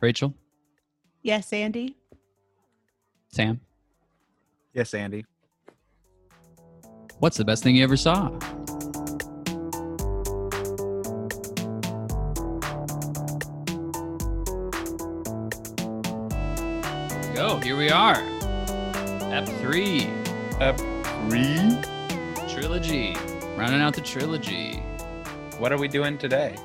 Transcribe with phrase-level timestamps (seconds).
[0.00, 0.34] Rachel,
[1.22, 1.96] Yes, Andy.
[3.32, 3.60] Sam,
[4.72, 5.24] Yes, Andy.
[7.18, 8.30] what's the best thing you ever saw?
[17.34, 18.16] Go, here we are.
[19.30, 20.08] F3
[21.28, 22.48] Three.
[22.52, 23.14] trilogy.
[23.56, 24.82] Rounding out the trilogy.
[25.58, 26.56] What are we doing today?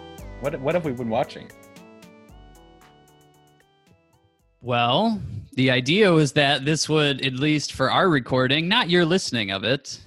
[0.42, 1.48] What What have we been watching?
[4.64, 5.22] Well,
[5.56, 9.66] the idea was that this would, at least for our recording, not your listening of
[9.66, 10.00] it.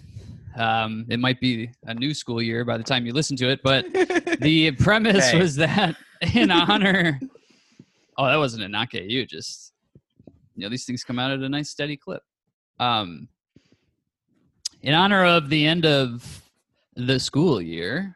[0.56, 3.61] Um, it might be a new school year by the time you listen to it,
[3.62, 3.84] but
[4.41, 5.38] the premise Hey.
[5.38, 5.95] was that
[6.34, 7.20] in honor.
[8.16, 9.27] oh, that wasn't a knock at you.
[9.27, 9.74] Just
[10.55, 12.23] you know, these things come out at a nice steady clip.
[12.80, 13.28] Um,
[14.80, 16.42] in honor of the end of
[16.95, 18.16] the school year,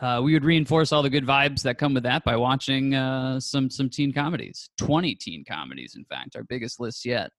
[0.00, 3.40] uh, we would reinforce all the good vibes that come with that by watching uh,
[3.40, 4.70] some some teen comedies.
[4.76, 7.30] Twenty teen comedies, in fact, our biggest list yet.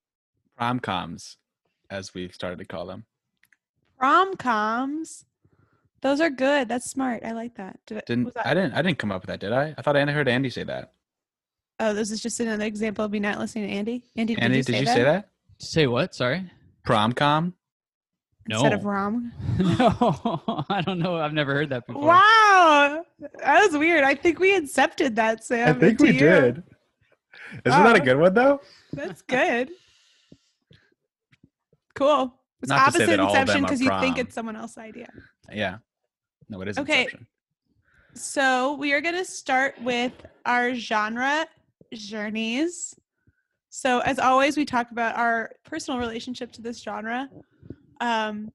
[0.56, 1.36] Prom coms,
[1.90, 3.04] as we've started to call them.
[3.98, 5.24] Prom coms.
[6.02, 6.68] Those are good.
[6.68, 7.22] That's smart.
[7.24, 7.78] I like that.
[7.86, 9.74] Did, didn't that- I didn't I didn't come up with that, did I?
[9.76, 10.92] I thought I heard Andy say that.
[11.78, 14.02] oh, this is just another example of me not listening to Andy.
[14.16, 14.94] Andy, did you, did say, you that?
[14.94, 15.28] say that?
[15.58, 16.14] Say what?
[16.14, 16.50] Sorry.
[16.84, 17.54] Prom com?
[18.48, 18.88] Instead of No.
[18.88, 19.32] rom?
[19.58, 21.16] no, I don't know.
[21.16, 22.02] I've never heard that before.
[22.06, 24.04] Wow, that was weird.
[24.04, 25.82] I think we accepted that, Sam.
[25.82, 26.18] into you.
[26.18, 26.62] Did.
[27.64, 28.04] Isn't that a Oh.
[28.04, 28.60] good one though?
[28.92, 29.70] That's good.
[31.94, 32.34] Cool.
[32.62, 35.08] It's Not opposite that inception because you think it's someone else's idea.
[35.50, 35.78] Yeah.
[36.48, 37.02] No, it is Okay.
[37.04, 37.26] Inception.
[38.14, 40.12] So we are going to start with
[40.44, 41.46] our genre
[41.94, 42.94] journeys.
[43.70, 47.28] So as always, we talk about our personal relationship to this genre.
[48.00, 48.50] Um,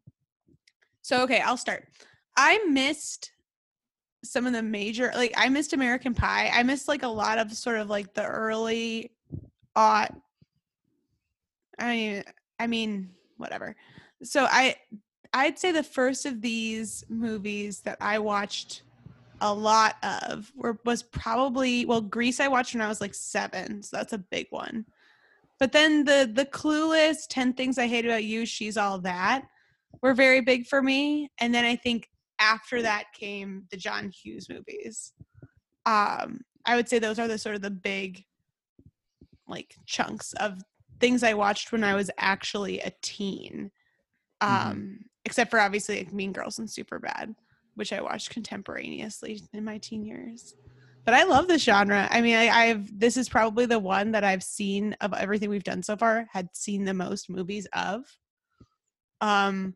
[1.01, 1.87] so okay, I'll start.
[2.35, 3.31] I missed
[4.23, 6.51] some of the major, like I missed American Pie.
[6.53, 9.11] I missed like a lot of sort of like the early,
[9.75, 10.15] aught.
[11.77, 12.23] I mean,
[12.59, 13.75] I mean, whatever.
[14.23, 14.75] So I,
[15.33, 18.81] I'd say the first of these movies that I watched
[19.41, 23.83] a lot of were was probably well Grease I watched when I was like 7
[23.83, 24.85] so that's a big one
[25.59, 29.43] but then the the clueless 10 things I hate about you she's all that
[30.01, 34.47] were very big for me and then I think after that came the John Hughes
[34.49, 35.13] movies
[35.85, 38.23] um I would say those are the sort of the big
[39.47, 40.61] like chunks of
[40.99, 43.71] things I watched when I was actually a teen
[44.41, 44.97] um Mhm.
[45.25, 47.35] except for obviously like Mean Girls and Superbad
[47.75, 50.55] which I watched contemporaneously in my teen years.
[51.05, 52.07] But I love this genre.
[52.09, 55.63] I mean, I, I've this is probably the one that I've seen of everything we've
[55.63, 58.03] done so far, had seen the most movies of.
[59.21, 59.75] Um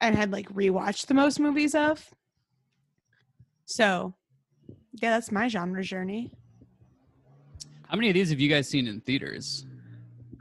[0.00, 2.08] and had like rewatched the most movies of.
[3.66, 4.14] So
[5.02, 6.32] yeah, that's my genre journey.
[7.88, 9.66] How many of these have you guys seen in theaters?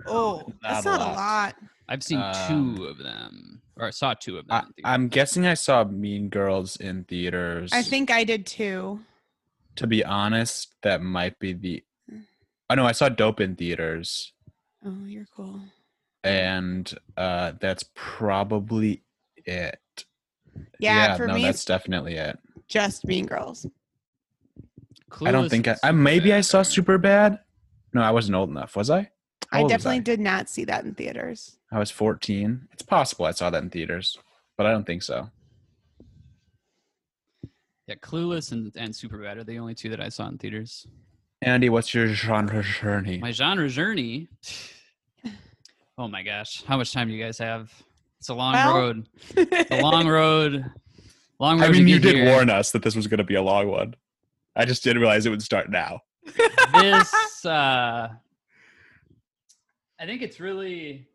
[0.08, 1.16] Oh, that's not Not a a lot.
[1.18, 1.56] lot.
[1.90, 4.56] I've seen Um, two of them, or I saw two of them.
[4.56, 4.86] I, in.
[4.86, 7.72] I'm guessing I saw Mean Girls in theaters.
[7.74, 9.00] I think I did too.
[9.76, 11.84] To be honest, that might be the
[12.70, 14.32] I know I saw Dope in theaters.
[14.86, 15.62] Oh, you're cool.
[16.24, 19.04] and uh that's probably
[19.46, 19.80] it.
[20.80, 22.38] Yeah, for no me, that's definitely it.
[22.68, 23.66] just Mean Girls.
[25.26, 27.40] i don't think I, I maybe i saw super bad?
[27.94, 29.02] No i wasn't old enough was i?
[29.52, 31.58] How I old was definitely did not see that in theaters.
[31.72, 34.18] i was 14 it's possible i saw that in theaters
[34.58, 35.30] but i don't think so
[37.88, 40.88] Yeah, Clueless and, and Superbad are the only two that I saw in theaters.
[41.42, 44.30] andy what's your genre journey My genre journey.
[45.96, 47.72] Oh my gosh, how much time do you guys have?
[48.20, 49.08] It's a long Well- road.
[49.70, 50.66] A long road.
[51.40, 51.70] Long road.
[51.70, 52.26] i mean you did here.
[52.34, 53.94] warn us that this was going to be a long one
[54.56, 56.00] i just didn't realize it would start now
[56.74, 57.46] This.
[57.46, 58.08] uh
[60.00, 61.08] I think it's really.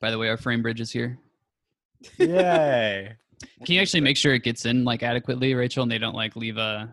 [0.00, 1.18] By the way, our Framebridge is here.
[2.18, 3.14] yay
[3.64, 6.36] Can you actually make sure it gets in like adequately, Rachel, and they don't like
[6.36, 6.92] leave a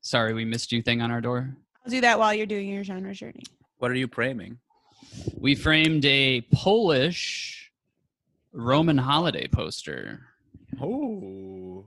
[0.00, 1.56] "sorry we missed you" thing on our door?
[1.84, 3.42] I'll do that while you're doing your genre journey.
[3.78, 4.58] what are you framing
[5.38, 7.70] We framed a Polish
[8.52, 10.20] Roman holiday poster.
[10.80, 11.84] oh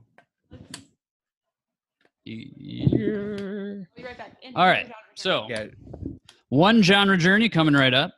[2.24, 2.86] Yeah.
[3.96, 4.36] Be right back.
[4.54, 5.66] All right, so yeah
[6.52, 8.12] one genre journey coming right up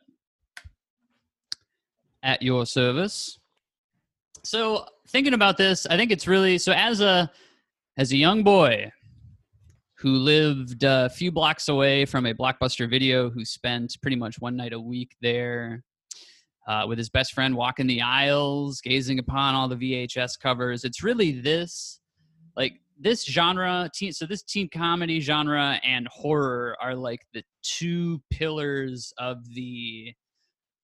[2.25, 3.38] at your service.
[4.42, 7.30] So thinking about this, I think it's really so as a
[7.96, 8.90] as a young boy
[9.98, 14.56] who lived a few blocks away from a blockbuster video, who spent pretty much one
[14.56, 15.82] night a week there
[16.66, 20.84] uh, with his best friend walking the aisles, gazing upon all the VHS covers.
[20.84, 22.00] It's really this,
[22.56, 28.22] like this genre teen so this teen comedy genre and horror are like the two
[28.30, 30.12] pillars of the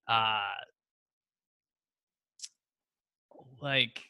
[0.08, 0.40] uh
[3.62, 4.02] like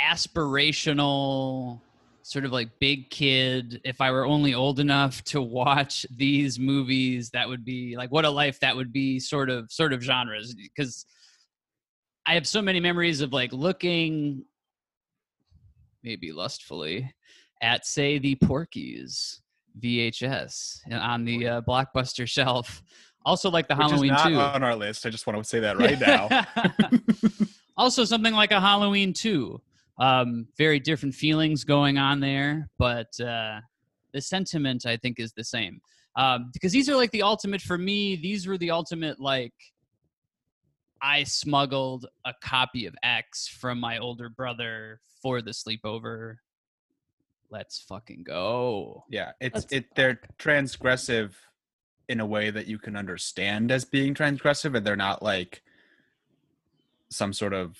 [0.00, 1.80] aspirational
[2.28, 3.80] sort of like big kid.
[3.84, 8.24] If i were only old enough to watch these movies that would be like what
[8.24, 10.54] a life that would be sort of sort of genres.
[10.54, 11.06] Because
[12.26, 14.44] i have so many memories of like looking
[16.02, 17.12] maybe lustfully
[17.62, 19.40] at say the Porky's
[19.80, 22.82] vhs on the uh, blockbuster shelf.
[23.24, 25.06] Also like the Which halloween is not 2 on our list.
[25.06, 26.28] I just want to say that right now.
[27.76, 29.60] also something like a halloween 2
[29.98, 33.60] um, very different feelings going on there but uh,
[34.12, 35.80] the sentiment i think is the same.
[36.16, 39.54] Um, because these are like the ultimate for me these were the ultimate like
[41.00, 46.36] i smuggled a copy of x from my older brother for the sleepover.
[47.50, 49.04] Let's fucking go.
[49.08, 49.94] Yeah, it's Let's it.
[49.94, 51.32] They're transgressive
[52.08, 55.62] in a way that you can understand as being transgressive, and they're not like
[57.10, 57.78] some sort of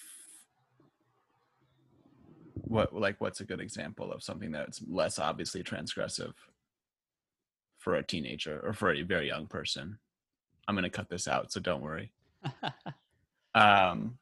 [2.63, 6.33] what like what's a good example of something that's less obviously transgressive
[7.79, 9.99] for a teenager or for a very young person.
[10.67, 12.13] I'm gonna cut this out, so don't worry.
[13.55, 14.19] um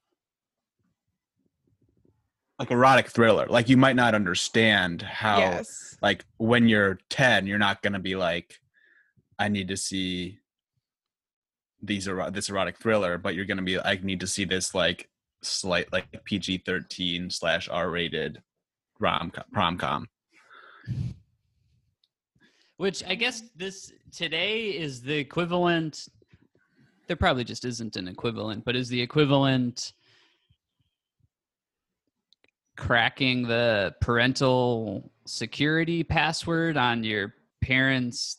[2.58, 5.96] like erotic thriller like you might not understand how yes.
[6.00, 8.60] like when you're 10 you're not going to be like
[9.38, 10.38] i need to see
[11.82, 14.44] these ero- this erotic thriller but you're going to be like, i need to see
[14.44, 15.08] this like
[15.46, 18.42] slight like pg-13 slash r-rated
[19.00, 20.06] rom prom-com
[22.78, 26.08] Which I guess this today is the equivalent.
[27.06, 29.92] There probably just isn't an equivalent, but is the equivalent
[32.76, 38.38] cracking the parental security password on your parents'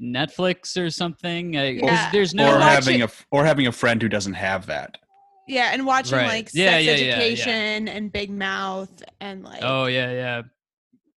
[0.00, 1.56] Netflix or something?
[1.56, 2.10] Uh, 'cause Yeah.
[2.10, 2.58] There's or no.
[2.58, 4.98] watch having it- a f- or having a friend who doesn't have that
[5.46, 6.26] Yeah, and watching Right.
[6.26, 7.14] like Yeah, Sex yeah, yeah, yeah.
[7.16, 10.42] Education and Big Mouth and like Oh yeah, yeah.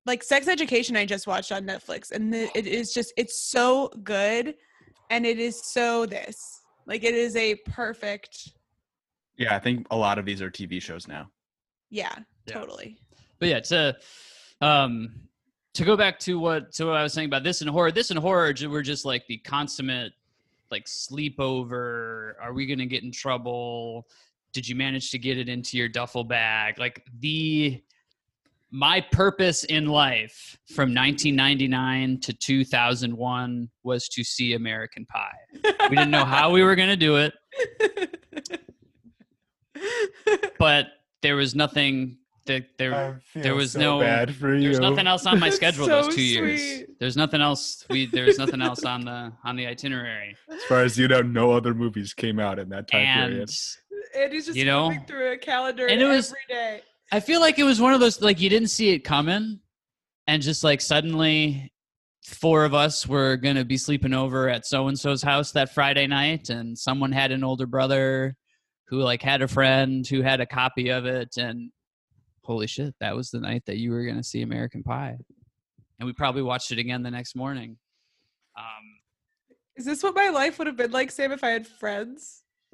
[0.06, 3.90] like Sex Education I just watched on Netflix and the, it is just it's so
[4.04, 4.56] good
[5.10, 6.62] and it is so this.
[6.86, 8.50] Like it is a perfect
[9.38, 11.30] yeah i think a lot of these are tv shows now
[11.92, 12.14] yeah,
[12.48, 12.54] Yeah.
[12.54, 12.98] totally.
[13.40, 13.96] but yeah to
[14.62, 15.10] um
[15.76, 18.10] to go back to what to what i was saying about this and horror this
[18.10, 20.14] and horror were just like the consummate
[20.72, 24.08] like sleepover are we gonna get in trouble?
[24.54, 26.80] Did you manage to get it into your duffel bag?
[26.80, 27.82] Like the
[28.70, 35.38] my purpose in life from 1999 to 2001 was to see american pie.
[35.90, 37.34] We didn't know how we were going to do it.
[40.60, 40.88] But
[41.22, 42.18] there was nothing
[42.48, 46.16] that there there was no bad for there's nothing else on my schedule so those
[46.16, 46.84] two years.
[47.00, 47.86] There's nothing else.
[47.90, 50.36] We there's nothing else on the on the itinerary.
[50.50, 53.50] as far as you know no other movies came out in that time And period
[54.16, 54.94] Andy's just You know?
[55.08, 56.82] through a calendar And it was- every day.
[57.12, 59.60] I feel like it was one of those like you didn't see it coming,
[60.28, 61.72] and just like suddenly,
[62.26, 66.06] four of us were gonna be sleeping over at so and so's house that Friday
[66.08, 68.36] night, and someone had an older brother
[68.88, 71.72] who like had a friend who had a copy of it, and
[72.48, 75.18] holy shit, that was the night that you were gonna see American Pie,
[76.00, 77.78] and we probably watched it again the next morning.
[78.58, 78.64] Um,
[79.76, 82.42] Is this what my life would have been like, Sam, if I had friends?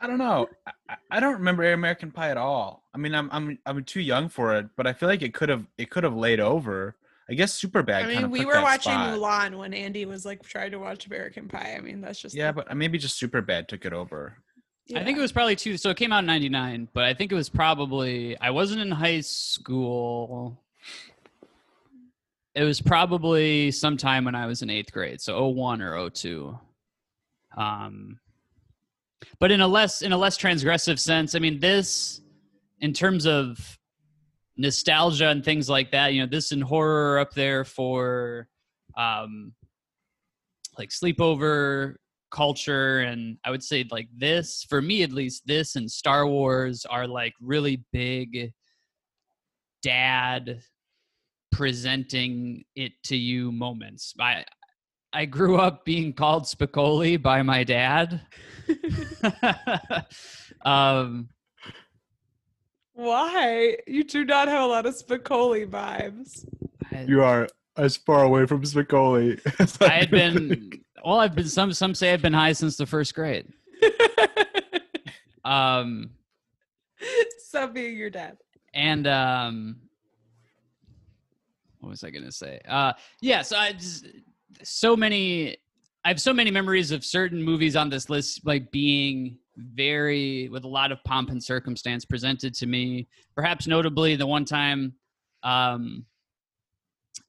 [0.00, 0.48] I don't know.
[0.66, 2.82] I- I, I don't remember American Pie at all.
[2.94, 5.48] I mean, I'm I'm I'm too young for it, but I feel like it could
[5.50, 6.96] have it could have laid over.
[7.30, 8.04] I guess Superbad.
[8.04, 9.18] I mean, we were watching spot.
[9.18, 11.74] Mulan when Andy was like trying to watch American Pie.
[11.76, 14.38] I mean, that's just Yeah, the- but maybe just Superbad took it over.
[14.94, 15.76] I think it was probably two.
[15.76, 18.90] So it came out in '99, but I think it was probably I wasn't in
[18.90, 20.62] high school.
[22.54, 26.58] It was probably sometime when I was in eighth grade, so 01 or 02.
[27.56, 28.18] Um,
[29.38, 32.20] but in a less in a less transgressive sense, I mean, this
[32.80, 33.78] in terms of
[34.56, 38.48] nostalgia and things like that, you know, this and horror up there for
[38.96, 39.52] um,
[40.78, 41.96] like sleepover
[42.30, 46.84] culture and i would say like this for me at least this and star wars
[46.88, 48.52] are like really big
[49.82, 50.60] dad
[51.50, 54.44] presenting it to you moments i
[55.12, 58.20] i grew up being called spicoli by my dad
[60.64, 61.28] um
[62.98, 63.76] Why?
[63.86, 66.44] You do not have a lot of Spicoli vibes.
[67.06, 69.40] You are as far away from Spicoli.
[69.60, 70.80] as I had been think.
[71.04, 73.46] Well i've been some some say i've been high since the first grade
[75.44, 76.10] um
[77.38, 78.36] Stop being your dad.
[78.74, 79.76] and um,
[81.80, 82.60] what was I gonna say?
[82.68, 84.06] Uh, yeah, so I just
[84.62, 85.56] so many.
[86.04, 90.64] I have so many memories of certain movies on this list, like being very with
[90.64, 93.08] a lot of pomp and circumstance presented to me.
[93.34, 94.94] Perhaps notably, the one time
[95.42, 96.04] um,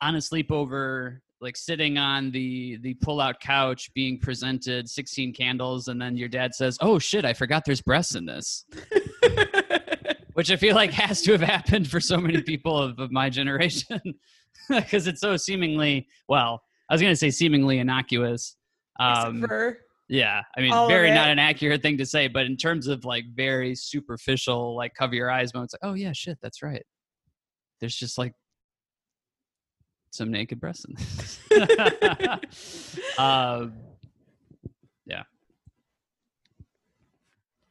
[0.01, 6.01] on a sleepover, like sitting on the the pull-out couch, being presented 16 candles, and
[6.01, 8.65] then your dad says, "Oh shit, I forgot there's breasts in this."
[10.39, 13.29] which I feel like has to have happened for so many people of, of my
[13.29, 13.99] generation
[14.69, 16.61] because it's so seemingly well.
[16.89, 18.55] I was going to say seemingly innocuous.
[19.01, 19.45] Um,
[20.07, 23.25] yeah, I mean, very not an accurate thing to say, but in terms of like
[23.35, 26.85] very superficial, like cover your eyes moments, like, oh yeah, shit, that's right.
[27.81, 28.31] There's just like
[30.11, 31.39] some naked breasts in this.
[31.51, 32.37] Yeah,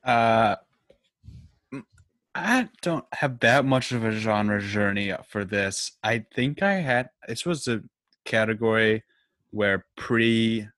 [0.05, 0.57] Uh,
[2.35, 5.93] I don't have that much of a genre journey for this.
[6.05, 7.83] I think I had this was a
[8.25, 9.03] category
[9.51, 10.69] where pre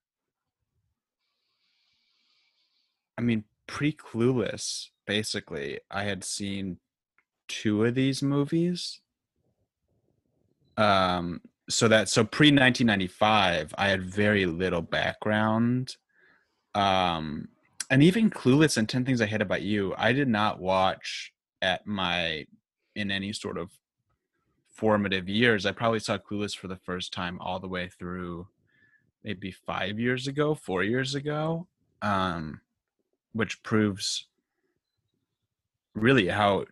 [3.17, 6.77] I mean pre clueless basically I had seen
[7.47, 9.01] two of these movies.
[10.77, 11.41] Um
[11.73, 15.97] so that so pre 1995 I had very little background
[16.75, 17.47] um
[17.89, 21.85] and even clueless and 10 things i hate about you i did not watch at
[21.85, 22.45] my
[22.95, 23.71] in any sort of
[24.81, 25.65] formative years.
[25.65, 28.47] I probably saw clueless for the first time all the way through
[29.23, 31.67] maybe five years ago four years ago
[32.01, 32.59] um
[33.33, 34.25] which proves
[35.93, 36.65] really how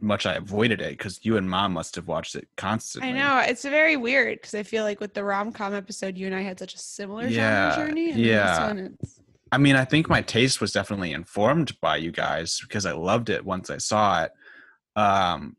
[0.00, 3.40] much i avoided it because you and mom must have watched it constantly I know
[3.40, 6.42] it's very weird because I feel like with the rom com episode, you and I
[6.42, 8.10] had such a similar Yeah, genre journey.
[8.10, 8.88] And yeah.
[9.50, 13.30] I mean, I think my taste was definitely informed by you guys because I loved
[13.30, 14.32] it once I saw it.
[14.94, 15.56] Um,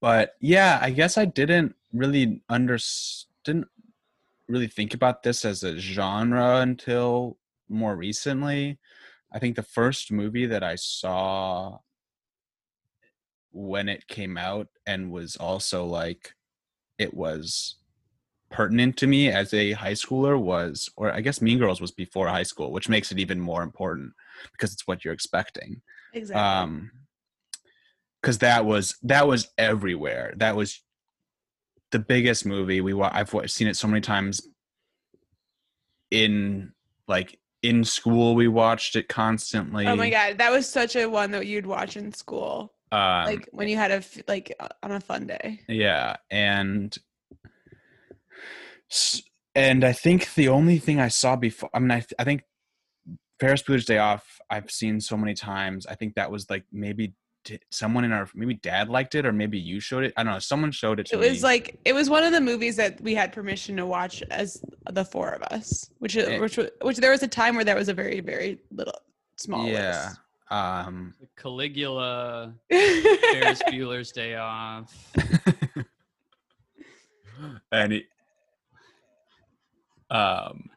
[0.00, 2.78] but yeah, I guess I didn't really under
[3.44, 3.68] didn't
[4.48, 7.38] really think about this as a genre until
[7.68, 8.78] more recently.
[9.32, 11.78] I think the first movie that I saw
[13.56, 16.34] when it came out and was also like
[16.98, 17.76] it was
[18.50, 22.28] pertinent to me as a high schooler was or i guess mean girls was before
[22.28, 24.12] high school which makes it even more important
[24.52, 25.80] because it's what you're expecting.
[26.12, 26.42] Exactly.
[26.42, 26.90] um
[28.20, 30.34] because that was that was everywhere.
[30.36, 30.82] That was
[31.92, 32.80] the biggest movie.
[32.80, 34.40] We wa- i've seen it so many times
[36.10, 36.72] in
[37.06, 39.86] like in school we watched it constantly.
[39.86, 43.48] Oh my god, that was such a one that you'd watch in school, um, like
[43.52, 45.60] when you had a like on a fun day.
[45.68, 46.96] Yeah, and
[49.54, 52.42] and I think the only thing I saw before, I mean, I, th- I think
[53.40, 55.86] Ferris Bueller's Day Off, I've seen so many times.
[55.86, 57.14] I think that was like maybe
[57.70, 60.12] someone in our maybe dad liked it or maybe you showed it.
[60.16, 60.38] I don't know.
[60.38, 61.22] Someone showed it to me.
[61.22, 61.32] It me.
[61.32, 64.60] was like it was one of the movies that we had permission to watch as
[64.90, 66.38] the four of us, which is Eh.
[66.38, 68.98] which which there was a time where that was a very very little
[69.36, 70.10] small yeah.
[70.50, 72.54] Um, Caligula.
[72.70, 75.12] Ferris Bueller's Day Off.
[77.72, 78.04] and it,
[80.10, 80.70] um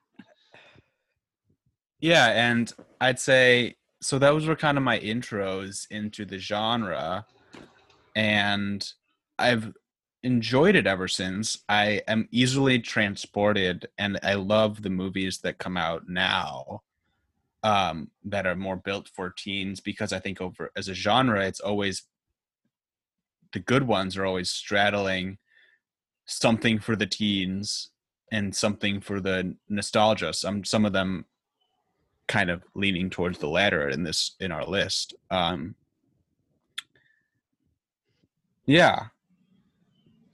[1.99, 7.25] yeah and i'd say so those were kind of my intros into the genre
[8.15, 8.93] and
[9.37, 9.71] i've
[10.23, 15.77] enjoyed it ever since i am easily transported and i love the movies that come
[15.77, 16.81] out now
[17.63, 21.59] um that are more built for teens because i think over as a genre it's
[21.59, 22.03] always
[23.51, 25.37] the good ones are always straddling
[26.25, 27.89] something for the teens
[28.31, 30.33] and something for the nostalgia.
[30.33, 31.25] Some some of them
[32.27, 35.15] kind of leaning towards the latter in this in our list.
[35.31, 35.75] Um,
[38.65, 39.07] yeah,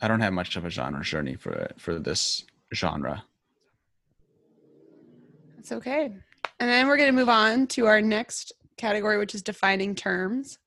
[0.01, 3.23] I don't have much of a genre journey for for this genre.
[5.57, 6.13] It's okay.
[6.59, 10.57] And then we're going to move on to our next category, which is defining terms.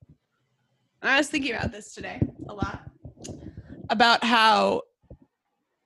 [1.03, 2.83] I was thinking about this today a lot
[3.91, 4.83] about how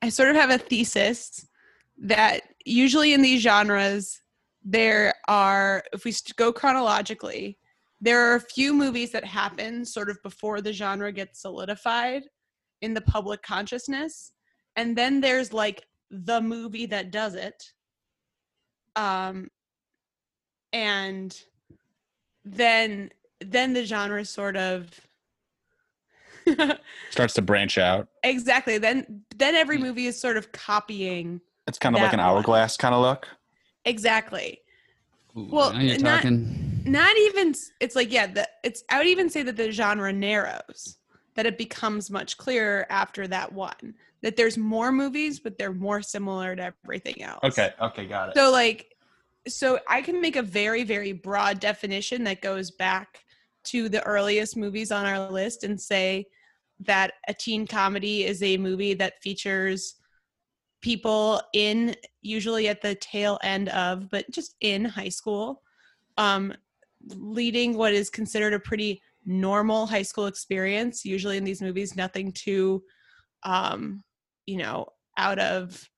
[0.01, 1.47] I sort of have a thesis
[1.99, 4.21] that usually in these genres,
[4.65, 7.59] there are, if we go chronologically,
[8.01, 12.23] there are a few movies that happen sort of before the genre gets solidified
[12.81, 14.33] in the public consciousness.
[14.75, 17.73] And then there's like the movie that does it
[18.97, 19.49] um
[20.73, 21.39] and
[22.45, 23.11] then
[23.41, 24.89] then the genre sort of
[27.11, 28.09] Starts to branch out.
[28.25, 29.83] exactly then then every mm.
[29.83, 32.37] movie is sort of copying It's kind of like That an one.
[32.37, 33.29] hourglass kind of look.
[33.85, 34.61] exactly
[35.37, 36.83] Ooh, Well, you're not- talking.
[36.85, 40.97] not even it's like yeah the it's i would even say that the genre narrows
[41.35, 46.03] that it becomes much clearer after that one that there's more movies but they're more
[46.03, 48.35] similar to everything else Okay, okay, got it.
[48.37, 48.92] so like
[49.49, 53.25] so i can make a very very broad definition that goes back
[53.65, 56.25] to the earliest movies on our list and say
[56.81, 59.95] that a teen comedy is a movie that features
[60.81, 65.63] people in usually at the tail end of but just in high school
[66.19, 66.53] um
[67.17, 71.05] leading what is considered a pretty normal high school experience.
[71.05, 72.83] Usually in these movies nothing too
[73.45, 74.03] um
[74.47, 75.89] you know out of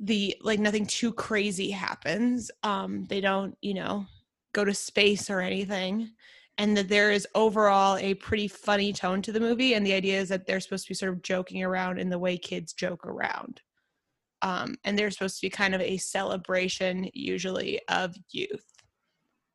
[0.00, 4.06] the like nothing too crazy happens um they don't you know
[4.52, 6.10] go to space or anything
[6.58, 10.18] and that there is overall a pretty funny tone to the movie and the idea
[10.18, 13.06] is that they're supposed to be sort of joking around in the way kids joke
[13.06, 13.60] around
[14.42, 18.64] um, and they're supposed to be kind of a celebration usually of youth.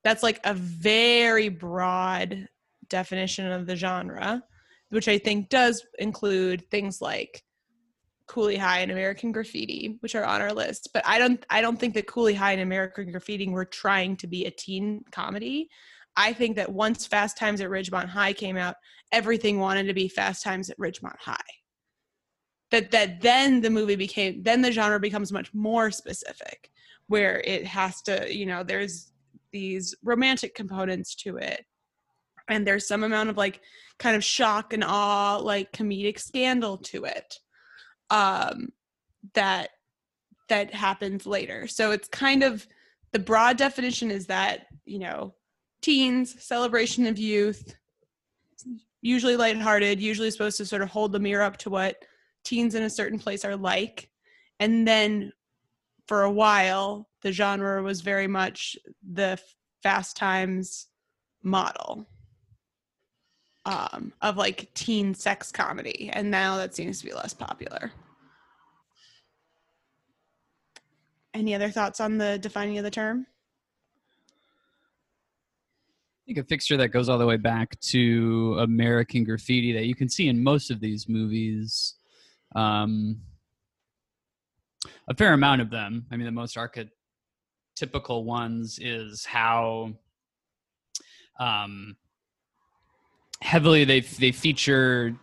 [0.04, 2.48] That's like a very broad
[2.90, 4.44] definition of the genre
[4.90, 7.44] which i think does include things like
[8.28, 10.90] Cooley High and American Graffiti, which are on our list.
[10.94, 14.28] But I don't I don't think that Cooley High and American Graffiti were trying to
[14.28, 15.70] be a teen comedy.
[16.18, 18.76] I think that once Fast Times at Ridgemont High came out,
[19.12, 21.38] everything wanted to be Fast Times at Ridgemont High.
[22.72, 26.72] That that then the movie became then the genre becomes much more specific,
[27.08, 29.12] where it has to, you know, there's
[29.52, 31.66] these romantic components to it.
[32.48, 33.62] And there's some amount of like
[33.98, 37.40] kind of shock and awe, like comedic scandal to it
[38.10, 38.70] um,
[39.34, 39.70] that
[40.48, 41.68] that happens later.
[41.68, 42.68] So it's kind of
[43.12, 45.34] the broad definition is that you know
[45.82, 47.76] teens celebration of youth,
[49.02, 51.98] usually lighthearted, usually supposed to sort of hold the mirror up to what
[52.44, 54.10] teens in a certain place are like,
[54.60, 55.32] and then
[56.08, 58.78] for a while the genre was very much
[59.14, 59.40] the
[59.82, 60.88] Fast Times
[61.42, 62.08] model
[63.66, 67.92] um, of like teen sex comedy, and now that seems to be less popular.
[71.34, 73.28] Any other thoughts on the defining of the term?
[76.26, 79.94] I think a fixture that goes all the way back to American Graffiti that you
[79.94, 81.96] can see in most of these movies.
[82.56, 83.20] Um,
[85.08, 86.06] a fair amount of them.
[86.12, 89.94] I mean, the most archetypical ones is how
[91.40, 91.96] um,
[93.42, 95.16] heavily they they feature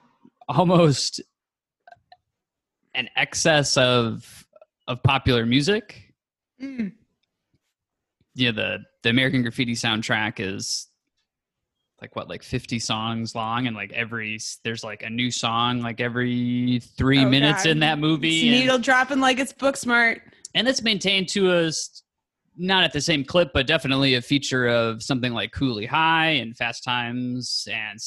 [0.49, 1.21] almost
[2.95, 4.47] an excess of
[4.87, 5.99] of popular music
[6.61, 6.93] Mm.
[8.37, 10.87] yeah the the american graffiti soundtrack is
[12.01, 16.01] like what like 50 songs long and like every there's like a new song like
[16.01, 17.71] every three Oh, minutes God.
[17.71, 20.21] in that movie It's and, needle dropping like it's Booksmart.
[20.55, 22.02] and it's maintained to us
[22.57, 26.57] not at the same clip but definitely a feature of something like cooley high and
[26.57, 27.99] fast times and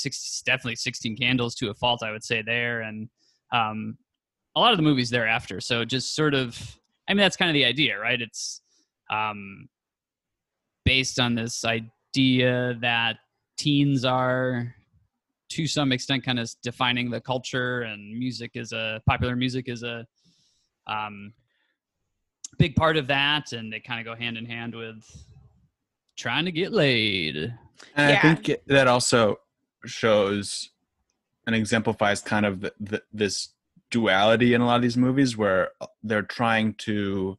[0.45, 2.81] definitely 16 candles to a fault i would say there.
[2.81, 3.09] And
[3.51, 3.97] um,
[4.55, 5.59] a lot of the movies thereafter.
[5.59, 6.57] So just sort of
[7.07, 8.21] i mean that's kind of the idea right?
[8.21, 8.61] It's
[9.11, 9.69] um,
[10.83, 13.17] based on this idea that
[13.57, 14.73] teens are
[15.49, 19.83] to some extent kind of defining the culture and music is a popular music is
[19.83, 20.05] a
[20.87, 21.33] um,
[22.57, 25.03] big part of that and they kind of go hand in hand with
[26.17, 27.35] trying to get laid
[27.95, 28.19] And Yeah.
[28.19, 29.39] I think it- that also
[29.85, 30.69] shows
[31.45, 33.49] and exemplifies kind of the, the, this
[33.91, 37.37] duality in a lot of these movies where uh, they're trying to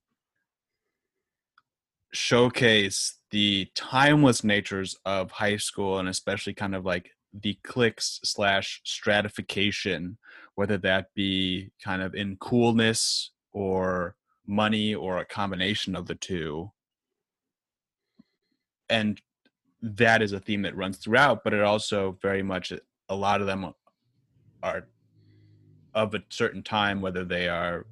[2.13, 8.81] showcase the timeless natures of high school and especially kind of like the cliques slash
[8.85, 10.17] stratification
[10.55, 14.15] whether that be kind of in coolness or
[14.47, 16.71] money or a combination of the two.
[18.89, 19.21] And
[19.83, 22.73] that is a theme that runs throughout but it also very much
[23.09, 23.73] a lot of them
[24.63, 24.89] are
[25.95, 27.87] of a certain time whether they are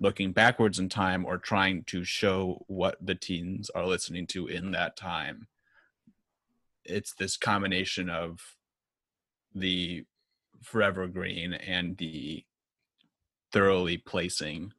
[0.00, 4.72] looking backwards in time or trying to show what the teens are listening to in
[4.72, 5.46] that time.
[6.84, 8.40] It's this combination of
[9.54, 10.04] the
[10.62, 12.44] forever green and the
[13.52, 14.72] thoroughly placing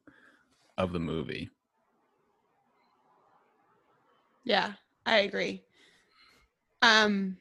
[0.78, 1.50] of the movie
[4.46, 5.64] Yeah, I agree.
[6.80, 7.36] Um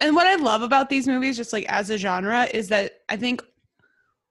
[0.00, 3.16] and what I love about these movies just like as a genre is that I
[3.16, 3.42] think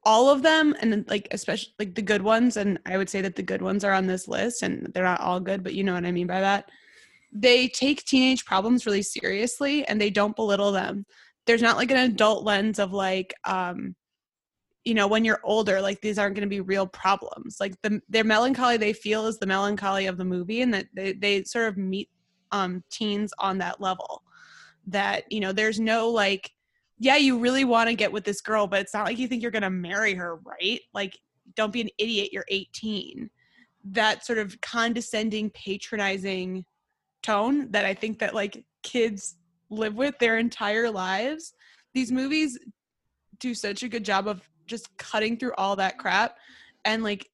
[0.03, 3.35] all of them and like especially like the good ones and I would say that
[3.37, 5.93] the good ones are on this list and they're not all good but you know
[5.93, 6.69] what I mean by that.
[7.31, 11.05] They take teenage problems really seriously and they don't belittle them.
[11.45, 13.95] There's not like an adult lens of like um
[14.85, 17.57] you know when you're older like these aren't going to be real problems.
[17.59, 21.13] Like the their melancholy they feel is the melancholy of the movie and that they,
[21.13, 22.09] they sort of meet
[22.51, 24.23] um teens on that level.
[24.87, 26.51] That you know there's no like
[26.97, 29.41] yeah you really want to get with this girl but it's not like you think
[29.41, 30.81] you're going to marry her right?
[30.93, 31.17] Like
[31.55, 33.29] don't be an idiot you're 18
[33.85, 36.63] that sort of condescending patronizing
[37.23, 39.35] tone that i think that like kids
[39.69, 41.53] live with their entire lives.
[41.93, 42.57] These movies
[43.39, 46.37] do such a good job of just cutting through all that crap
[46.85, 47.29] and like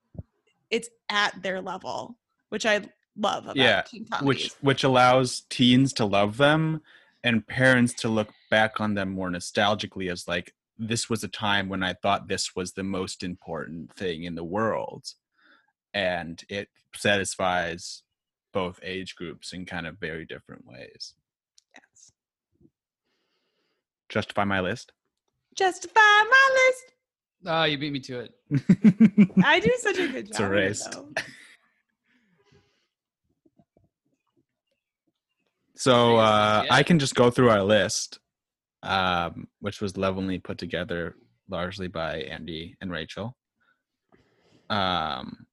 [0.71, 2.17] it's at their level
[2.49, 2.81] which i
[3.17, 6.81] love about Yeah, teen which which allows teens to love them
[7.23, 11.69] and parents to look back on them more nostalgically as like this was a time
[11.69, 15.13] when I thought this was the most important thing in the world.
[15.93, 18.03] And it satisfies
[18.51, 21.13] both age groups in kind of very different ways.
[21.73, 22.11] Yes.
[24.09, 24.91] Justify my list.
[25.55, 26.94] justify my list
[27.45, 28.31] Oh, you beat me to it.
[29.43, 30.29] I do such a good job.
[30.31, 30.97] It's of it, erased.
[35.75, 36.73] So uh, Yeah.
[36.73, 38.19] I can just go through our list,
[38.83, 41.15] um, which was lovingly put together
[41.49, 43.35] largely by Andy and Rachel.
[44.69, 45.45] Um,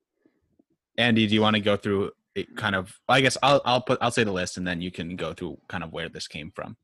[0.97, 2.95] Andy, do you want to go through it kind of?
[3.09, 5.59] I guess I'll I'll put I'll say the list, and then you can go through
[5.69, 6.77] kind of where this came from.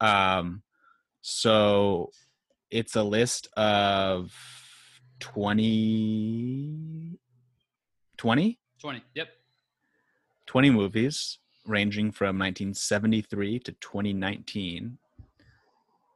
[0.00, 0.62] Um,
[1.22, 2.10] so
[2.72, 4.32] it's a list of
[5.20, 7.18] 20
[8.16, 9.04] 20 20.
[9.14, 9.28] Yep.
[10.46, 14.98] 20 movies ranging from 1973 to 2019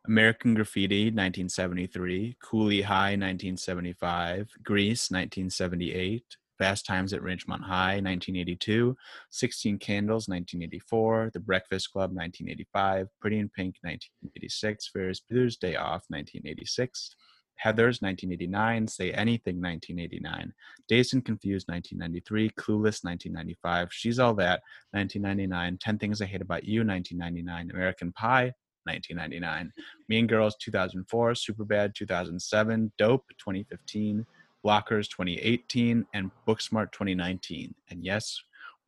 [0.07, 8.97] american graffiti 1973 cooley high 1975 grease 1978 fast times at ridgemont high 1982
[9.31, 16.05] 16 candles 1984 the breakfast club 1985 pretty in pink 1986 ferris bueller's day off
[16.09, 17.15] 1986
[17.63, 20.53] heathers 1989 say anything 1989
[20.89, 26.65] Dazed and Confused 1993, Clueless 1995, She's All That 1999, 10 Things I Hate About
[26.65, 28.53] You 1999, American Pie
[28.85, 29.73] 1999,
[30.09, 34.25] Mean Girls 2004, Superbad 2007, Dope 2015,
[34.67, 37.73] Blockers 2018, and Booksmart 2019.
[37.89, 38.41] And yes,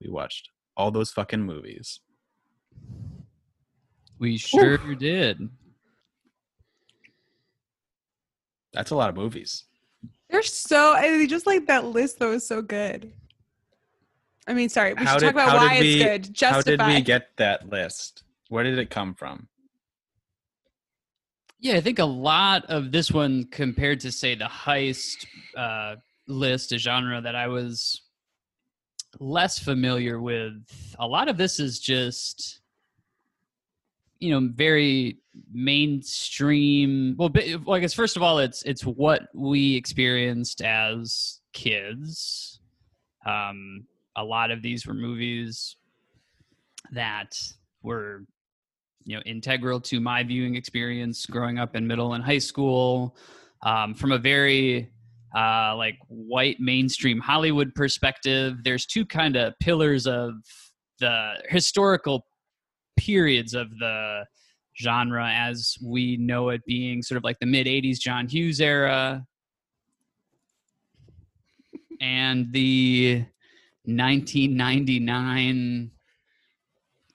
[0.02, 2.00] we watched all those fucking movies.
[4.18, 5.48] We sure did.
[8.72, 9.64] That's a lot of movies.
[10.28, 13.12] They're so I mean, just like that list though is so good.
[14.48, 16.34] I mean, sorry, we How should did- talk about why did it's good.
[16.38, 16.46] good.
[16.46, 18.24] How did we get that list?
[18.48, 19.46] Where did it come from?
[21.60, 25.96] Yeah, I think a lot of this one compared to say the heist uh,
[26.28, 28.02] list, a genre that I was
[29.18, 30.62] less familiar with.
[31.00, 32.60] A lot of this is just
[34.20, 35.18] you know very
[35.52, 37.16] mainstream.
[37.18, 37.30] Well,
[37.64, 42.60] well, I guess first of all, it's it's what we experienced as kids.
[43.26, 43.84] Um,
[44.16, 45.76] a lot of these were movies
[46.92, 47.36] that
[47.82, 48.24] were
[49.08, 53.16] you know integral to my viewing experience growing up in middle and high school
[53.62, 54.90] um, from a very
[55.36, 60.34] uh, like white mainstream hollywood perspective there's two kind of pillars of
[61.00, 62.26] the historical
[62.96, 64.24] periods of the
[64.80, 69.26] genre as we know it being sort of like the mid 80s john hughes era.
[72.00, 73.24] And the
[73.84, 75.90] 1999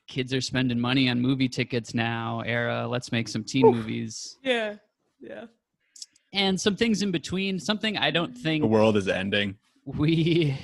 [0.08, 3.76] kids are spending money on movie tickets now era let's make some teen Oof.
[3.76, 4.76] movies Yeah.
[5.20, 5.46] Yeah.
[6.34, 9.56] and some things in between something i don't think The world is ending.
[9.86, 10.58] we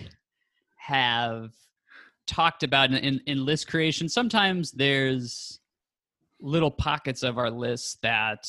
[0.78, 1.52] have
[2.28, 5.60] talked about in, in, in list creation sometimes there's
[6.42, 8.48] little pockets of our list that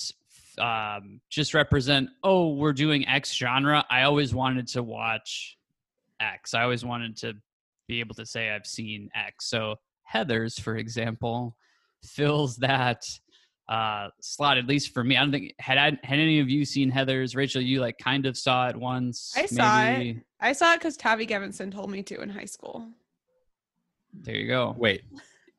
[0.58, 5.56] um, just represent oh we're doing x genre i always wanted to watch
[6.20, 7.32] x i always wanted to
[7.88, 9.76] be able to say i've seen x so
[10.12, 11.56] heathers for example
[12.04, 13.04] fills that
[13.68, 16.64] uh slot at least for me i don't think had i had any of you
[16.64, 20.16] seen heathers rachel you like kind of saw it once I saw it.
[20.40, 22.88] I saw it because Tavi Gevinson told me to in high school.
[24.12, 25.02] there you go Wait,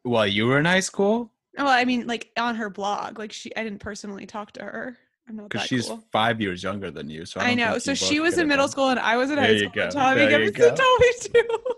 [0.04, 1.32] while you were in high school?
[1.58, 3.20] Well, I mean, like on her blog.
[3.20, 4.98] Like she, I didn't personally talk to her.
[5.30, 6.02] I'm not Because she's cool.
[6.12, 7.26] five years younger than you.
[7.26, 7.78] So I, I, know.
[7.78, 9.72] So she was in middle done- school and I was in There high you school.
[9.76, 9.84] go.
[9.84, 10.76] and Tavi There you Gevinson go.
[10.76, 11.76] told me to.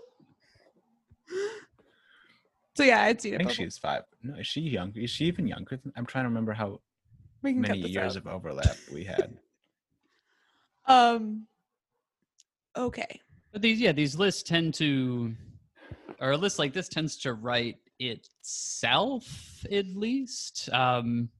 [2.74, 3.64] so yeah, I'd seen I think before.
[3.64, 4.02] she's five.
[4.22, 4.92] No, is she young?
[4.94, 5.76] Is she even younger?
[5.76, 6.80] Than, I'm trying to remember how
[7.42, 8.22] many years out.
[8.22, 9.36] of overlap we had.
[10.86, 11.46] Um.
[12.76, 13.20] Okay.
[13.52, 15.34] But these, yeah, these lists tend to,
[16.20, 20.68] or a list like this tends to write itself at least.
[20.72, 21.30] Um,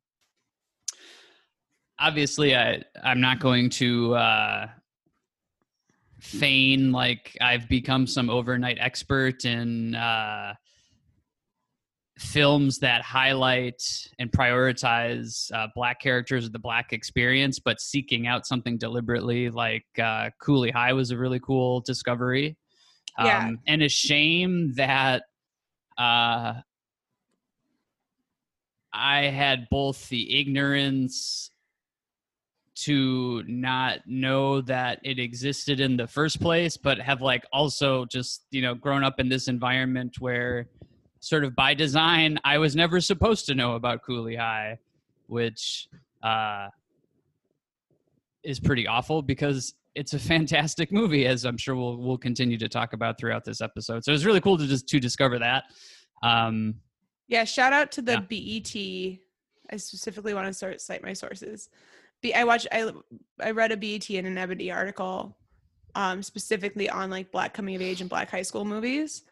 [1.99, 4.69] obviously, I I'm not going to uh,
[6.21, 10.55] feign like I've become some overnight expert in uh,
[12.19, 13.83] films that highlight
[14.19, 19.87] and prioritize uh, black characters or the black experience, but seeking out something deliberately, like
[20.01, 22.57] uh, Cooley High was a really cool discovery.
[23.19, 23.51] Um, Yeah.
[23.67, 25.23] And a shame that
[25.99, 26.55] uh,
[28.93, 31.51] I had both the ignorance
[32.77, 38.47] to not know that it existed in the first place, but have like also just,
[38.51, 40.69] you know, grown up in this environment where
[41.25, 44.79] sort of by design, I was never supposed to know about Cooley High,
[45.27, 45.89] which
[46.23, 46.69] uh,
[48.43, 52.69] is pretty awful because it's a fantastic movie, as I'm sure we'll we'll continue to
[52.69, 54.05] talk about throughout this episode.
[54.05, 55.65] So it was really cool to just to discover that.
[56.23, 56.75] Um,
[57.29, 58.21] Yeah, shout out to the Yeah.
[58.21, 59.19] BET.
[59.73, 61.71] I specifically want to start cite my sources.
[62.21, 62.91] B- I watched I
[63.41, 65.37] I read a BET and an Ebony article
[65.97, 69.23] um specifically on like black coming of age and black high school movies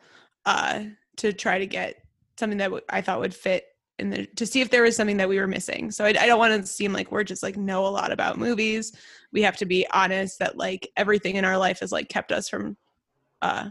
[0.47, 0.85] uh
[1.17, 1.97] to try to get
[2.39, 3.67] something that w- I thought would fit
[3.99, 5.91] in the to see if there was something that we were missing.
[5.91, 8.39] So I, I don't want to seem like we're just like know a lot about
[8.39, 8.93] movies.
[9.33, 12.49] We have to be honest that like everything in our life has like kept us
[12.49, 12.77] from
[13.41, 13.71] uh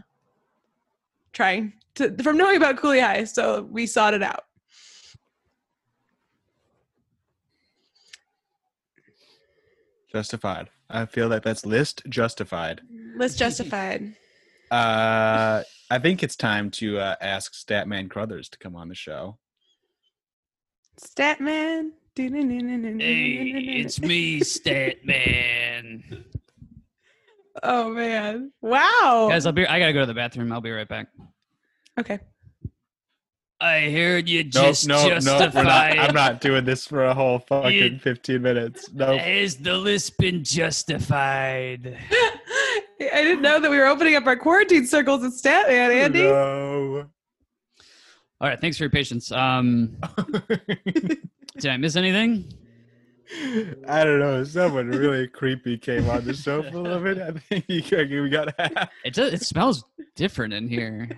[1.32, 3.24] trying to from knowing about Cooley High.
[3.24, 4.44] So we sought it out.
[10.10, 10.68] Justified.
[10.90, 12.82] I feel like that's list justified.
[13.16, 14.14] List justified.
[14.70, 19.36] Uh, I think it's time to uh, ask Scatman Crothers to come on the show.
[20.98, 21.90] Scatman.
[22.16, 26.24] hey, it's me, Scatman.
[27.62, 28.50] Oh man!
[28.62, 29.26] Wow.
[29.30, 29.66] Guys, I'll be.
[29.66, 30.50] I gotta go to the bathroom.
[30.52, 31.08] I'll be right back.
[32.00, 32.18] okay.
[33.60, 35.54] I heard you No, just no, no, justified.
[35.54, 38.90] we're not, I'm not doing this for a whole fucking You- 15 minutes.
[38.94, 39.18] No.
[39.18, 41.98] Has the list been justified?
[43.10, 46.22] I didn't know that we were opening up our quarantine circles at Scatman, Andy.
[46.22, 47.06] No.
[48.40, 49.30] All right, thanks for your patience.
[49.30, 49.96] Um,
[51.58, 52.52] did I miss anything?
[53.88, 54.42] I don't know.
[54.44, 57.18] Someone really creepy came on the show for a little bit.
[57.18, 59.32] I think you- we got to It does.
[59.32, 59.84] It smells
[60.16, 61.08] different in here.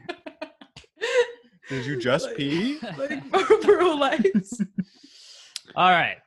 [1.70, 2.78] Did you just Like- pee?
[2.98, 4.60] like Marlboro Lights.
[5.74, 6.18] All right.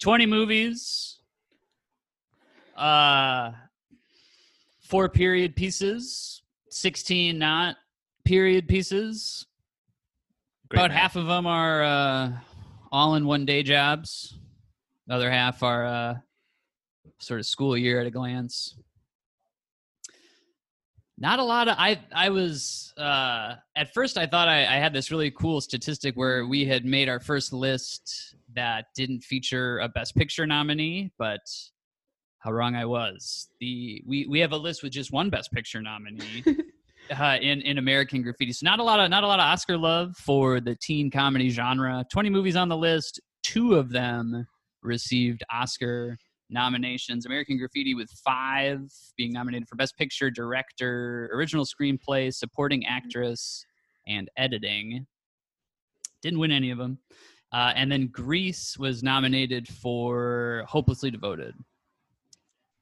[0.00, 1.18] 20 movies.
[2.76, 3.52] Uh
[4.94, 7.74] four period pieces, 16 not
[8.24, 9.44] period pieces.
[10.68, 11.00] Great About math.
[11.00, 12.30] half of them are uh
[12.92, 14.38] all in one day jobs.
[15.08, 16.14] The other half are uh
[17.18, 18.76] sort of school year at a glance.
[21.18, 24.92] Not a lot of I I was uh at first I thought I, I had
[24.92, 29.88] this really cool statistic where we had made our first list that didn't feature a
[29.88, 31.40] best picture nominee, but
[32.44, 33.48] how wrong I was.
[33.58, 36.44] The we we have a list with just one best picture nominee
[37.18, 38.52] uh, in in American Graffiti.
[38.52, 41.48] So not a lot of not a lot of Oscar love for the teen comedy
[41.48, 42.04] genre.
[42.12, 43.20] Twenty movies on the list.
[43.42, 44.46] Two of them
[44.82, 46.18] received Oscar
[46.50, 47.24] nominations.
[47.24, 48.80] American Graffiti with five
[49.16, 53.64] being nominated for Best Picture, Director, Original Screenplay, Supporting Actress,
[54.06, 55.06] and Editing.
[56.20, 56.98] Didn't win any of them.
[57.52, 61.54] Uh, and then Grease was nominated for Hopelessly Devoted.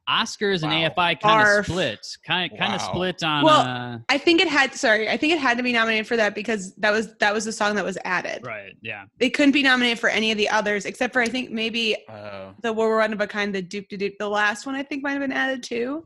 [0.08, 0.88] Oscars and Wow.
[0.90, 1.58] AFI kind Barf.
[1.60, 2.06] of split.
[2.26, 3.44] Kind kind of split on.
[3.44, 4.74] Well, uh, I think it had.
[4.74, 7.44] Sorry, I think it had to be nominated for that because that was that was
[7.44, 8.44] the song that was added.
[8.44, 8.74] right.
[8.82, 9.04] Yeah.
[9.18, 12.52] They couldn't be nominated for any of the others except for I think maybe Oh.
[12.62, 15.02] the War One of a Kind, the Dupe to Dupe, the last one I think
[15.02, 16.04] might have been added too.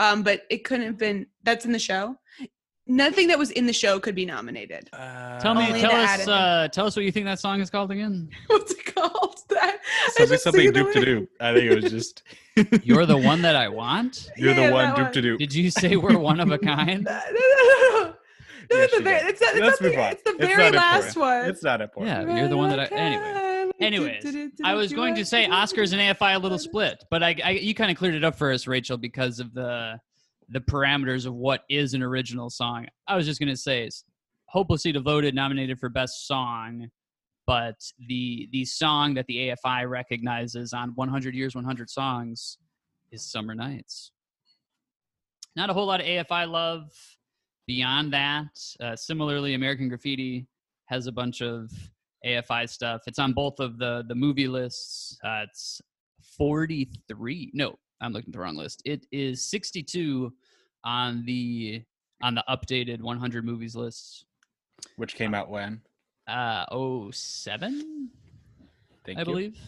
[0.00, 1.26] Um, but it couldn't have been.
[1.44, 2.16] That's in the show.
[2.90, 4.88] Nothing that was in the show could be nominated.
[5.40, 8.30] Tell me, tell us, uh, tell us what you think that song is called again.
[8.46, 9.34] What's it called?
[9.48, 11.04] That I Something, just something sing it doop to away.
[11.04, 11.28] do.
[11.40, 12.22] I think it was just.
[12.84, 14.30] You're the one that I want.
[14.36, 15.38] You're Yeah, the one that doop to do.
[15.38, 17.04] Did you say we're one of a kind?
[17.04, 18.14] No, no,
[18.70, 20.12] no, the very, it's, not, it's, Let's not move the, on.
[20.12, 21.16] it's the It's very last important.
[21.44, 21.50] one.
[21.50, 22.28] It's not important.
[22.28, 22.84] Yeah, you're the one that I.
[22.86, 27.36] Anyway, anyways, I was going to say Oscars and AFI a little split, but I,
[27.42, 29.98] I you kind of cleared it up for us, Rachel, because of the
[30.48, 32.86] the parameters of what is an original song.
[33.06, 34.04] I was just going to say, is
[34.46, 36.90] "Hopelessly Devoted" nominated for best song,
[37.46, 37.76] but
[38.08, 42.58] the the song that the AFI recognizes on 100 Years, 100 Songs
[43.10, 44.12] is "Summer Nights."
[45.56, 46.90] Not a whole lot of AFI love
[47.66, 48.48] beyond that.
[48.80, 50.46] Uh, similarly, American Graffiti
[50.86, 51.70] has a bunch of
[52.24, 53.02] AFI stuff.
[53.06, 55.18] It's on both of the the movie lists.
[55.24, 55.80] Uh, it's
[56.36, 57.50] 43.
[57.54, 58.82] No, I'm looking at the wrong list.
[58.84, 60.32] It is 62
[60.84, 61.82] on the
[62.22, 64.24] on the updated 100 movies list.
[64.96, 65.80] Which came out when?
[66.26, 66.64] Uh
[67.12, 68.10] 07,
[69.04, 69.24] Thank I you.
[69.24, 69.58] believe.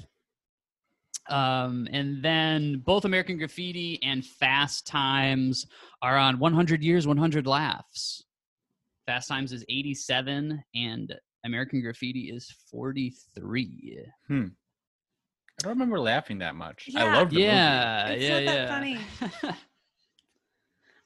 [1.29, 5.67] Um, and then both American Graffiti and Fast Times
[6.03, 8.25] are on 100 Years, 100 Laughs.
[9.07, 11.15] Fast Times is 87, and
[11.45, 14.05] American Graffiti is 43.
[15.61, 16.89] I don't remember laughing that much.
[16.97, 17.17] I Yeah.
[17.17, 17.47] loved the movie.
[17.47, 18.69] yeah, It's yeah, not that yeah.
[19.49, 19.57] funny.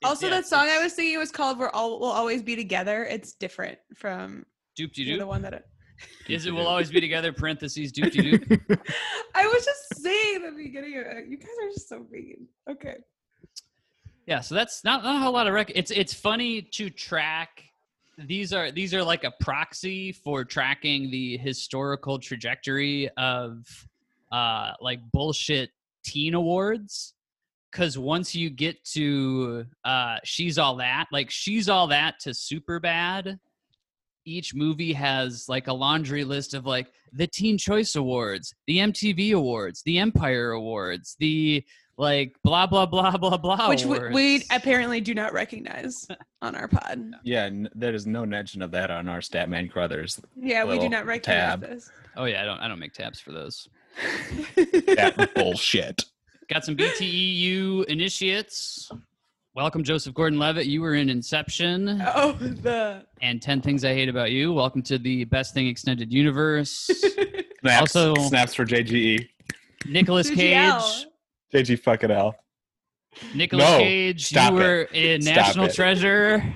[0.02, 2.54] Also, yeah, that song I it's was singing was called "We're All We'll Always Be
[2.56, 4.44] Together." It's different from
[4.78, 5.54] Doop de the one that.
[5.54, 5.60] I,
[6.28, 7.32] Is it will always be together?
[7.32, 8.80] Parentheses doop de doop.
[9.34, 10.98] I was just saying at the beginning.
[10.98, 11.26] Of it.
[11.28, 12.46] You guys are just so mean.
[12.68, 12.96] Okay.
[14.26, 15.72] Yeah, so that's not, not a whole lot of rec.
[15.74, 17.64] It's it's funny to track.
[18.18, 23.66] These are these are like a proxy for tracking the historical trajectory of
[24.34, 25.70] uh like bullshit
[26.04, 27.14] teen awards.
[27.72, 33.38] Cause once you get to uh she's all that, like she's all that to Superbad,
[34.24, 39.34] each movie has like a laundry list of like the Teen Choice Awards, the MTV
[39.34, 41.64] Awards, the Empire Awards, the
[41.96, 43.68] like blah blah blah blah blah.
[43.68, 46.06] Which we, we apparently do not recognize
[46.42, 47.12] on our pod.
[47.22, 50.20] Yeah, n- there is no mention of that on our Scatman Crothers.
[50.36, 51.60] Yeah, we do not recognize tab.
[51.60, 51.90] this.
[52.16, 53.68] Oh yeah, I don't I don't make tabs for those.
[54.56, 56.04] That bullshit.
[56.48, 58.90] Got some BTEU initiates.
[59.54, 60.66] Welcome, Joseph Gordon-Levitt.
[60.66, 64.52] You were in Inception oh, the and Ten Things I Hate About You.
[64.52, 66.90] Welcome to the Best Thing Extended Universe.
[67.60, 69.28] Snaps, Also- snaps for JGE.
[69.86, 71.06] Nicolas Cage.
[71.52, 72.34] JG fucking L.
[73.34, 74.24] Nicolas No, Cage.
[74.26, 74.62] stop you it.
[74.62, 75.74] were in Stop National it.
[75.74, 76.52] Treasure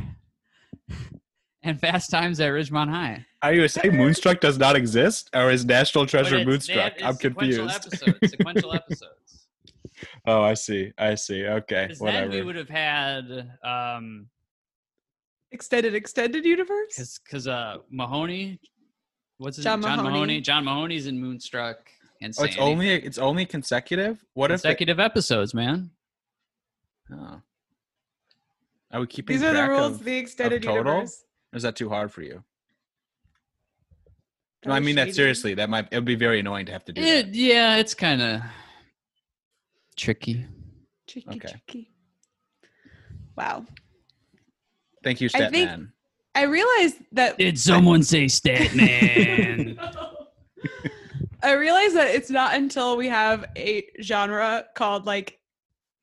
[1.62, 3.24] and Fast Times at Ridgemont High.
[3.42, 6.92] Are you saying Moonstruck does not exist, or is National Treasure But it's- they Moonstruck?
[6.98, 7.86] have- I'm it's sequential confused.
[7.86, 9.46] Episodes, sequential episodes.
[10.26, 10.92] Oh, I see.
[10.98, 11.44] I see.
[11.46, 14.26] Okay, Because then we would have had um,
[15.52, 16.88] extended extended universe.
[16.96, 18.60] because because uh Mahoney,
[19.38, 19.88] what's his John name?
[19.88, 20.12] John Mahoney.
[20.14, 20.40] Mahoney.
[20.40, 24.24] John Mahoney's in Moonstruck and oh, it's only it's only consecutive.
[24.34, 24.60] What if?
[24.60, 25.90] It, consecutive episodes, man.
[27.12, 27.40] oh.
[28.90, 30.92] Are we keeping These are the rules of- of the extended total?
[30.92, 31.24] universe.
[31.52, 32.42] Or is that too hard for you?
[34.62, 35.54] That No, I was mean that seriously.
[35.54, 37.34] That might it would be very annoying to have to do It, that.
[37.34, 38.40] yeah, it's kind of
[39.96, 40.46] tricky.
[41.06, 41.48] Tricky, Okay.
[41.48, 41.90] tricky.
[43.36, 43.64] Wow.
[45.04, 45.88] Thank you, I think-
[46.34, 49.76] I realized that Did someone say Scatman?
[51.42, 55.38] I realize that it's not until we have a genre called like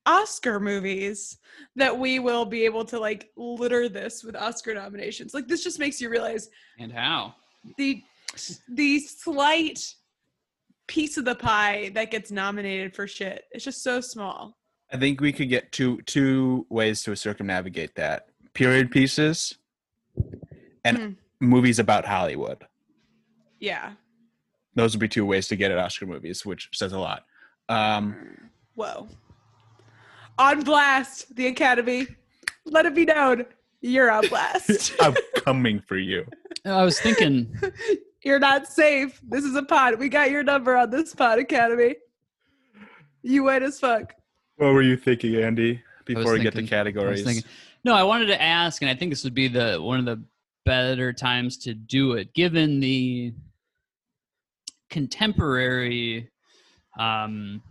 [0.06, 1.38] Oscar movies
[1.76, 5.34] that we will be able to like litter this with Oscar nominations.
[5.34, 7.34] Like this just makes you realize and how?
[7.76, 8.02] the
[8.68, 9.94] the slight
[10.86, 13.44] piece of the pie that gets nominated for shit.
[13.50, 14.56] It's just so small.
[14.92, 19.56] I think we could get two two ways to circumnavigate that: period pieces
[20.84, 21.10] and Hmm.
[21.40, 22.66] movies about Hollywood.
[23.58, 23.92] Yeah.
[24.74, 27.24] Those would be two ways to get at Oscar movies, which says a lot.
[27.68, 29.08] Um, Whoa.
[30.38, 32.06] On blast, the Academy.
[32.66, 33.46] Let it be known.
[33.80, 34.92] You're on blast.
[35.00, 36.26] I'm coming for you.
[36.64, 37.52] I was thinking,
[38.26, 39.20] You're not safe.
[39.22, 40.00] This is a pod.
[40.00, 41.94] We got your number on this pod, Academy.
[43.22, 44.14] You wet as fuck.
[44.56, 45.80] What were you thinking, Andy?
[46.06, 47.44] Before we get to thinking- I categories, thinking-
[47.84, 50.20] no, I wanted to ask, and I think this would be the one of the
[50.64, 53.32] better times to do it, given the
[54.90, 56.28] contemporary
[56.98, 57.62] um,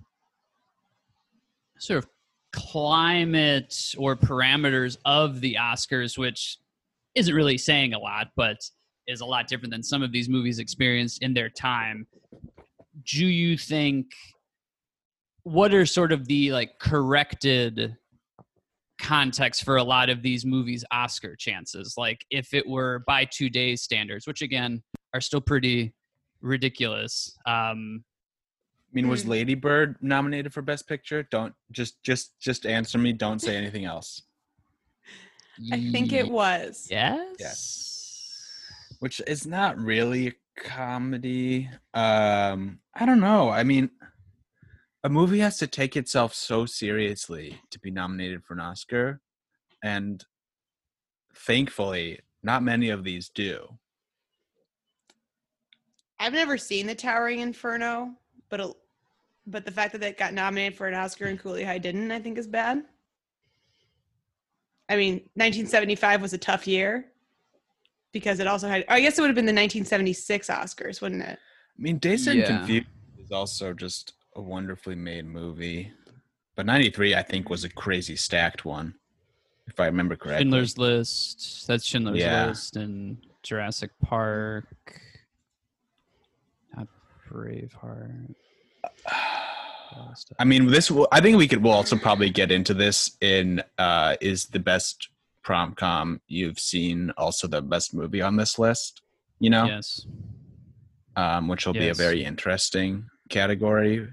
[1.80, 2.10] sort of
[2.54, 6.60] climate or parameters of the Oscars, which
[7.14, 8.70] isn't really saying a lot, but
[9.08, 12.08] is a lot different than some of these movies experienced in their time.
[13.06, 14.08] Do you think
[15.44, 17.96] what are sort of the like corrected
[19.00, 21.96] context for a lot of these movies Oscar chances?
[21.98, 24.82] Like if it were by today's standards, which again
[25.14, 25.94] are still pretty
[26.42, 27.38] ridiculous.
[27.46, 28.04] Um
[28.92, 29.32] I mean, was Hmm.
[29.32, 31.24] Lady Bird nominated for Best Picture?
[31.30, 33.12] Don't just just just answer me.
[33.14, 34.22] Don't say anything else.
[35.72, 36.88] I think it was.
[36.90, 37.36] Yes.
[37.40, 37.95] Yes.
[39.00, 41.70] Which is not really a comedy.
[41.94, 43.50] Um, I don't know.
[43.50, 43.90] I mean,
[45.04, 49.22] a movie has to take itself so seriously to be nominated for an Oscar,
[49.84, 50.26] and
[51.36, 53.68] thankfully, not many of these do.
[56.20, 58.14] I've never seen The Towering Inferno,
[58.50, 58.74] but a,
[59.46, 62.20] but the fact that it got nominated for an Oscar and Cooley High didn't, I
[62.20, 62.84] think, is bad.
[64.90, 67.06] I mean, 1975 was a tough year
[68.16, 68.86] because it also had.
[68.88, 71.38] I guess it would have been the 1976 Oscars, wouldn't it?
[71.38, 72.60] I mean, Dazed and Yeah.
[72.60, 72.88] Confused
[73.20, 75.92] is also just a wonderfully made movie.
[76.56, 78.94] But 93, I think, was a crazy stacked one,
[79.68, 80.46] if I remember correctly.
[80.46, 81.68] Schindler's List.
[81.68, 82.46] That's Schindler's Yeah.
[82.48, 84.64] List and Jurassic Park.
[86.78, 86.88] Not
[87.30, 88.34] Braveheart.
[90.40, 94.16] I mean, this I think we could, we'll also probably get into this in, uh,
[94.22, 95.10] is the best
[95.46, 99.02] prom com, you've seen also the best movie on this list.
[99.40, 100.06] You know, Yes.
[101.16, 104.08] um, which will be a very interesting category.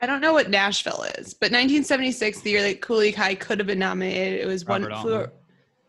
[0.00, 3.66] I don't know what Nashville is, but 1976, the year that Cooley High could have
[3.66, 5.14] been nominated, it was Robert one flew.
[5.16, 5.30] Altman.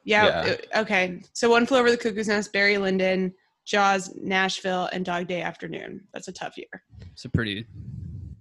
[0.03, 0.45] Yeah, Yeah.
[0.51, 1.21] it- okay.
[1.31, 3.33] So one flew over the cuckoo's nest, Barry Lyndon,
[3.63, 6.05] Jaws, Nashville, and Dog Day Afternoon.
[6.13, 6.83] That's a tough year.
[7.13, 7.65] It's a pretty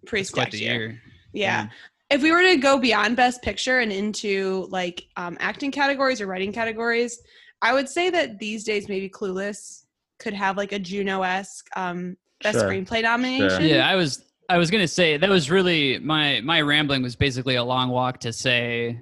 [0.07, 0.75] Pretty it's quite stacked the year.
[0.89, 1.03] year.
[1.33, 1.68] Yeah.
[2.11, 6.27] If we were to go beyond Best Picture and into like um, acting categories or
[6.27, 7.21] writing categories,
[7.63, 9.85] I would say that these days maybe Clueless
[10.19, 12.69] could have like a Juno esque um, Best Sure.
[12.69, 13.65] Screenplay nomination.
[13.65, 17.55] Yeah, I was I was gonna say that was really my my rambling was basically
[17.55, 19.01] a long walk to say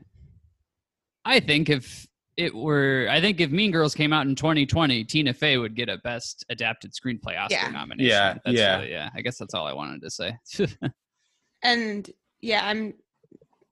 [1.25, 2.07] I think if
[2.37, 5.89] it were I think if Mean Girls came out in 2020, Tina Fey would get
[5.89, 7.71] a best adapted screenplay Oscar Yeah.
[7.71, 8.11] nomination.
[8.11, 8.77] Yeah, That's yeah.
[8.79, 9.11] really- yeah.
[9.15, 10.37] I guess that's all I wanted to say.
[11.63, 12.95] and yeah i'm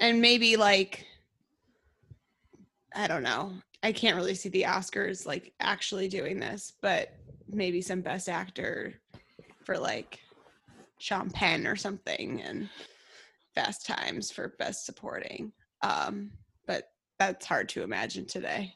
[0.01, 1.07] and maybe like
[2.95, 3.53] i don't know.
[3.83, 7.15] I can't really see the oscars like actually doing this but
[7.49, 8.95] maybe some best actor
[9.65, 10.21] for like
[10.99, 12.69] sean penn or something and
[13.55, 15.53] fast times for best supporting.
[15.83, 16.33] Um
[16.67, 18.75] but that's hard to imagine today.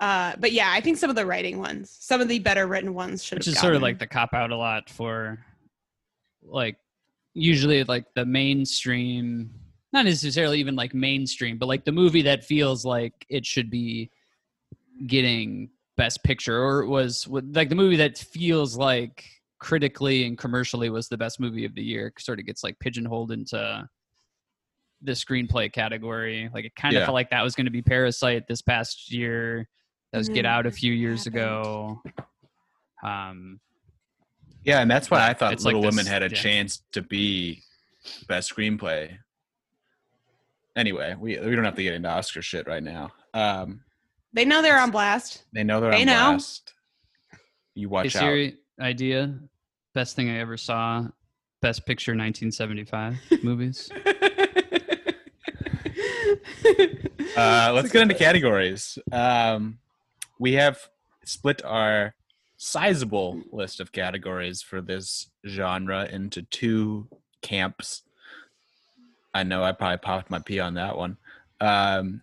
[0.00, 2.94] Uh but yeah i think some of the writing ones some of the better written
[2.94, 5.38] ones should Which is sort of like the cop out a lot for
[6.42, 6.78] like
[7.36, 9.50] usually like the mainstream
[9.92, 14.10] not necessarily even like mainstream, but like the movie that feels like it should be
[15.06, 19.24] getting best picture or it was like the movie that feels like
[19.58, 23.32] critically and commercially was the best movie of the year sort of gets like pigeonholed
[23.32, 23.88] into
[25.02, 27.06] the screenplay category like it kind of Yeah.
[27.06, 29.66] felt like that was going to be parasite this past year
[30.12, 31.36] that was And get out a few years happened.
[31.36, 32.02] ago
[33.02, 33.60] um
[34.66, 36.34] Yeah, and that's why I thought it's like Little this- Women had a yeah.
[36.42, 37.62] chance to be
[38.28, 39.16] best screenplay.
[40.74, 43.10] Anyway, we we don't have to get into Oscar shit right now.
[43.32, 43.80] Um,
[44.32, 46.30] they know they're on blast they know they're They on know.
[46.32, 46.74] blast.
[47.74, 48.20] You Hey watch out.
[48.20, 49.38] Siri, idea.
[49.94, 51.06] Best thing I ever saw.
[51.62, 53.88] Best picture 1975 movies.
[57.36, 58.98] Uh, let's get into categories.
[59.12, 59.78] Um,
[60.38, 60.88] we have
[61.24, 62.14] split our
[62.56, 67.08] sizable list of categories for this genre into two
[67.42, 68.02] camps.
[69.34, 71.18] I know I probably popped my pee on that one.
[71.60, 72.22] Um,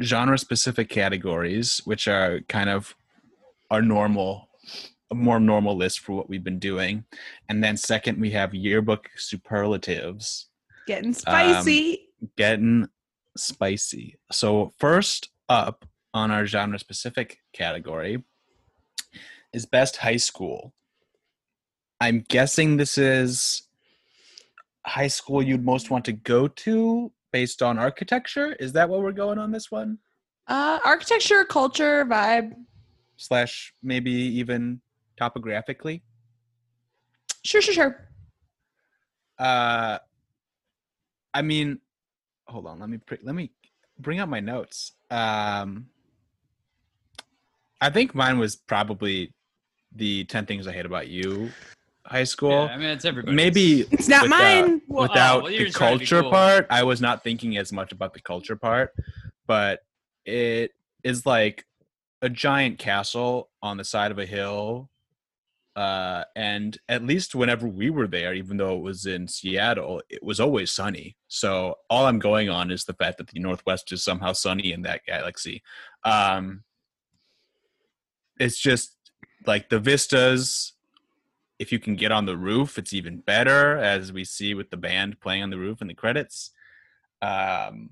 [0.00, 2.94] genre specific categories, which are kind of
[3.70, 4.48] our normal,
[5.10, 7.04] a more normal list for what we've been doing.
[7.48, 10.46] And then second, we have yearbook superlatives
[10.86, 12.08] Getting spicy.
[12.36, 12.88] getting
[13.36, 14.16] spicy.
[14.30, 15.84] So first up
[16.14, 18.22] on our genre specific category
[19.56, 20.74] is best high school.
[21.98, 23.62] I'm guessing this is
[24.84, 28.52] high school you'd most want to go to based on architecture.
[28.60, 29.98] Is that what we're going on this one?
[30.48, 32.52] uh, architecture, culture, vibe.
[33.16, 34.80] Slash maybe even
[35.16, 36.02] topographically.
[37.42, 38.08] Sure, sure, sure.
[39.38, 39.98] Uh
[41.32, 41.80] I mean
[42.46, 43.52] hold on, let me pre- let me
[43.98, 44.92] bring up my notes.
[45.10, 45.86] Um
[47.80, 49.32] I think mine was probably
[49.96, 51.50] the 10 things I hate about you
[52.06, 52.50] high school.
[52.50, 53.34] yeah, I mean, it's everybody.
[53.34, 54.80] Maybe It's not without- mine.
[54.88, 56.30] Well, without oh, well, you're the just trying to be culture cool.
[56.30, 58.94] part, I was not thinking as much about the culture part,
[59.46, 59.80] but
[60.24, 60.72] it
[61.02, 61.64] is like
[62.22, 64.88] a giant castle on the side of a hill.
[65.74, 70.22] Uh, and at least whenever we were there, even though it was in Seattle, it
[70.22, 71.16] was always sunny.
[71.28, 74.82] So all I'm going on is the fact that the Northwest is somehow sunny in
[74.82, 75.62] that galaxy.
[76.02, 76.62] Um,
[78.40, 78.95] it's just
[79.46, 80.72] like the vistas
[81.58, 84.76] if you can get on the roof, it's even better, as we see with the
[84.76, 86.50] band playing on the roof in the credits.
[87.22, 87.90] Um,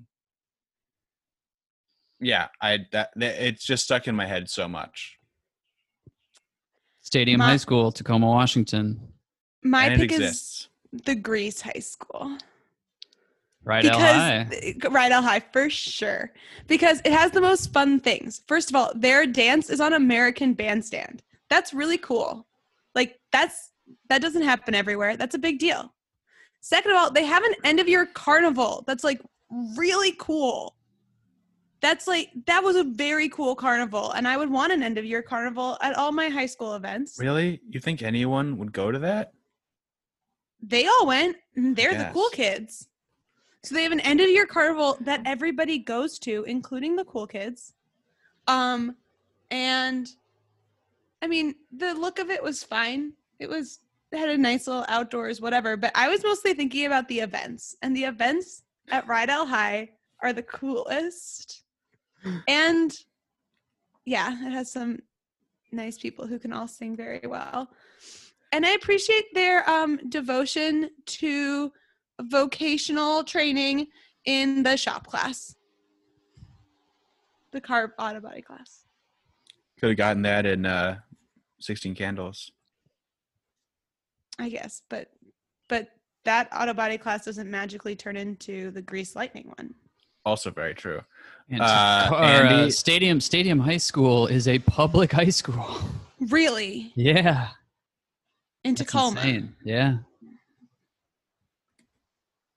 [2.19, 5.17] yeah, I that, that it's just stuck in my head so much.
[7.01, 8.99] Stadium My- High School, Tacoma, Washington.
[9.63, 10.69] My and pick exists.
[10.93, 12.37] is the Grease High School.
[13.65, 14.43] Rydell High.
[14.43, 16.31] because Rydell High for sure.
[16.67, 18.43] Because it has the most fun things.
[18.47, 21.23] First of all, their dance is on American Bandstand.
[21.49, 22.47] That's really cool.
[22.93, 23.71] Like that's
[24.09, 25.17] that doesn't happen everywhere.
[25.17, 25.93] That's a big deal.
[26.61, 28.83] Second of all, they have an end of year carnival.
[28.87, 29.21] That's like
[29.77, 30.75] really cool.
[31.81, 35.05] That's like that was a very cool carnival, and I would want an end of
[35.05, 37.19] year carnival at all my high school events.
[37.19, 39.33] Really, you think anyone would go to that?
[40.67, 42.87] they all went they're the cool kids
[43.63, 47.27] so they have an end of year carnival that everybody goes to including the cool
[47.27, 47.73] kids
[48.47, 48.95] um
[49.51, 50.15] and
[51.25, 53.79] i mean the look of it was fine it was
[54.11, 57.75] it had a nice little outdoors whatever but i was mostly thinking about the events
[57.81, 59.89] and the events at rydell high
[60.21, 61.63] are the coolest.
[62.47, 62.91] And
[64.05, 64.99] yeah, it has some
[65.71, 67.69] nice people who can all sing very well.
[68.51, 71.71] And I appreciate their um, devotion to
[72.21, 73.87] vocational training
[74.25, 75.55] in the shop class,
[77.51, 78.85] the car auto body class.
[79.79, 80.99] Could have gotten that in uh,
[81.65, 82.51] 16 Candles.
[84.37, 85.09] I guess, but
[85.67, 85.89] but
[86.25, 89.73] that auto body class doesn't magically turn into the grease lightning one.
[90.25, 91.01] Also very true.
[91.49, 95.65] And Uh, or, uh, Andy- Stadium Stadium High School is a public high school.
[96.29, 96.93] Really?
[96.95, 97.49] Yeah,
[98.63, 99.19] In that's Tacoma.
[99.19, 99.55] insane.
[99.65, 99.97] Yeah,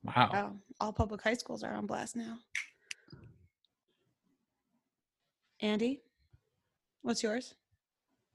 [0.05, 0.31] Wow.
[0.33, 2.39] Oh, all public high schools are on blast now.
[5.61, 6.03] Andy,
[7.03, 7.55] what's yours?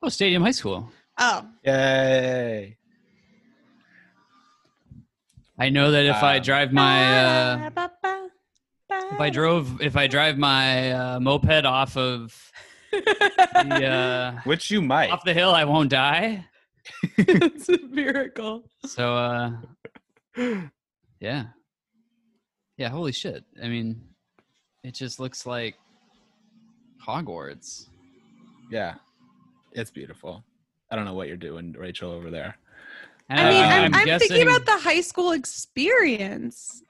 [0.03, 0.89] Oh, Stadium High School.
[1.17, 2.77] Oh, Yay.
[5.57, 8.29] I know that if I Um, drive my uh, Ba-da-ba-ba,
[9.13, 12.51] if I drove if I drive my uh, moped off of
[12.91, 13.85] the
[14.35, 15.11] uh, Which you might.
[15.11, 16.45] off the hill, I won't die.
[17.17, 18.63] it's a miracle.
[18.85, 19.51] So uh,
[21.19, 21.45] yeah,
[22.77, 22.89] yeah.
[22.89, 23.43] Holy shit!
[23.63, 24.01] I mean,
[24.83, 25.75] it just looks like
[27.05, 27.87] Hogwarts.
[28.71, 28.95] Yeah.
[29.75, 30.43] It's beautiful.
[30.91, 32.57] I don't know what you're doing, Rachel, over there.
[33.29, 36.83] And I mean, Uh, I'm, I'm I'm thinking about the high school experience.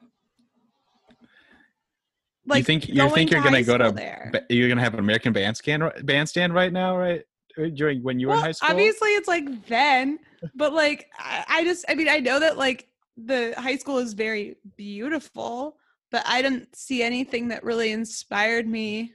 [2.53, 4.31] you think you think you're gonna go to there.
[4.49, 7.23] you're gonna have an American bandstand bandstand right now, right?
[7.57, 8.71] Uh, During when you were well, in high school.
[8.71, 10.19] obviously it's like then,
[10.55, 14.13] but like I, I just I mean I know that like the high school is
[14.13, 15.77] very beautiful,
[16.11, 19.13] but I didn't see anything that really inspired me.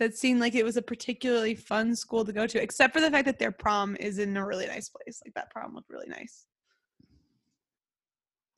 [0.00, 3.10] That seemed like it was a particularly fun school to go to, except for the
[3.10, 5.20] fact that their prom is in a really nice place.
[5.22, 6.46] Like that prom looked really nice.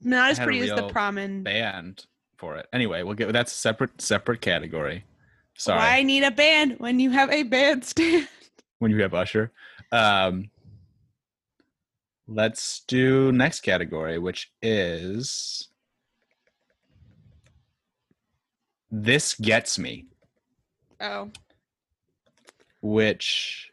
[0.01, 1.43] Not as pretty as the prom in.
[1.43, 2.66] band for it.
[2.72, 5.05] Anyway, we'll get that's a separate separate category.
[5.59, 5.80] Sorry.
[5.80, 8.28] Why need a band when you have a bandstand?
[8.78, 9.51] When you have Usher.
[9.90, 10.51] Um
[12.28, 15.68] let's do next category, which is
[18.90, 20.07] This Gets Me,
[21.03, 21.30] Oh,
[22.80, 23.70] which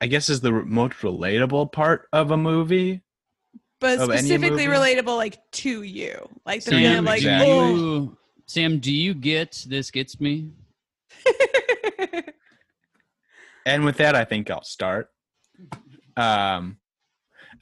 [0.00, 3.02] I guess is the most relatable part of a movie.
[3.80, 4.78] but specifically movie?
[4.78, 7.50] relatable like to you like the To beginning like exactly.
[7.52, 8.16] oh
[8.46, 9.90] Sam, do you get this?
[9.90, 10.50] Gets me.
[13.66, 15.10] And with that, I think I'll start.
[16.16, 16.78] Um,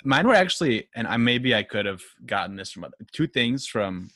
[0.05, 3.67] mine were actually, and I maybe I could have gotten this from other, two things
[3.67, 4.11] from,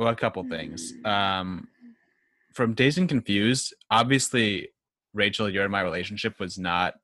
[0.00, 0.94] well, a couple things.
[1.04, 1.68] Um,
[2.54, 4.70] from Dazed and Confused, obviously,
[5.12, 6.94] Rachel, your and my relationship was not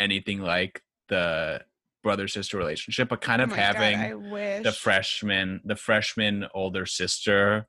[0.00, 1.60] anything like the
[2.02, 4.62] brother sister relationship, but kind Oh of God, having I wish.
[4.64, 7.66] the freshman the freshman older sister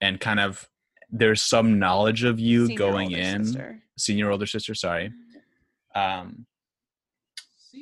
[0.00, 0.66] and kind of
[1.10, 3.82] there's some knowledge of you Senior going in sister.
[3.98, 5.12] senior older sister sorry
[5.94, 6.46] um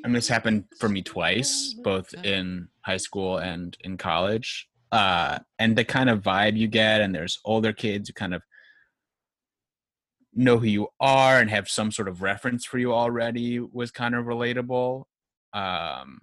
[0.05, 5.77] and this happened for me twice both in high school and in college uh and
[5.77, 8.43] the kind of vibe you get and there's older kids who kind of
[10.35, 14.15] know who you are and have some sort of reference for you already was kind
[14.15, 15.05] of relatable
[15.53, 16.21] um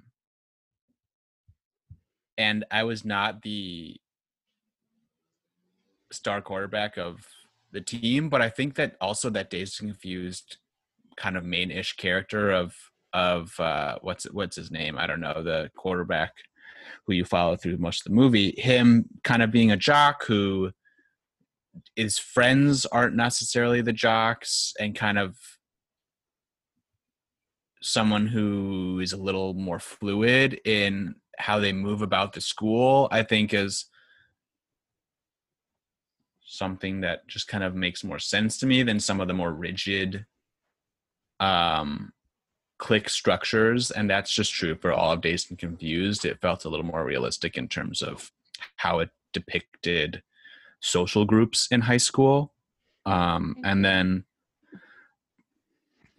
[2.38, 3.98] and I was not the
[6.12, 7.26] star quarterback of
[7.72, 10.58] the team, but I think that also that Dazed Confused
[11.18, 12.76] kind of main-ish character of
[13.14, 14.98] of uh, what's what's his name?
[14.98, 16.34] I don't know the quarterback
[17.06, 18.54] who you follow through most of the movie.
[18.58, 20.72] Him kind of being a jock who
[21.96, 25.38] his friends aren't necessarily the jocks and kind of
[27.82, 33.22] someone who is a little more fluid in how they move about the school i
[33.22, 33.86] think is
[36.46, 39.54] something that just kind of makes more sense to me than some of the more
[39.54, 40.26] rigid
[41.40, 42.12] um
[42.78, 46.70] click structures and that's just true for all of dazed and confused it felt a
[46.70, 48.32] little more realistic in terms of
[48.76, 50.22] how it depicted
[50.82, 52.54] social groups in high school
[53.06, 54.26] um and then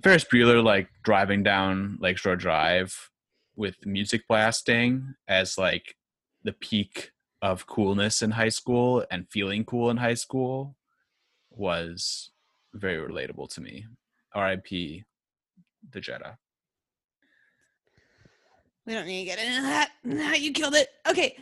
[0.02, 3.10] Ferris Bueller like driving down Lakeshore Drive
[3.56, 5.96] with music blasting as like
[6.44, 10.76] the peak of coolness in high school and feeling cool in high school
[11.50, 12.30] was
[12.74, 13.86] very relatable to me.
[14.34, 15.04] R.I.P.
[15.90, 16.38] the Jetta.
[18.86, 19.62] We don't need to get into
[20.16, 20.40] that.
[20.40, 20.88] You killed it.
[21.08, 21.36] Okay.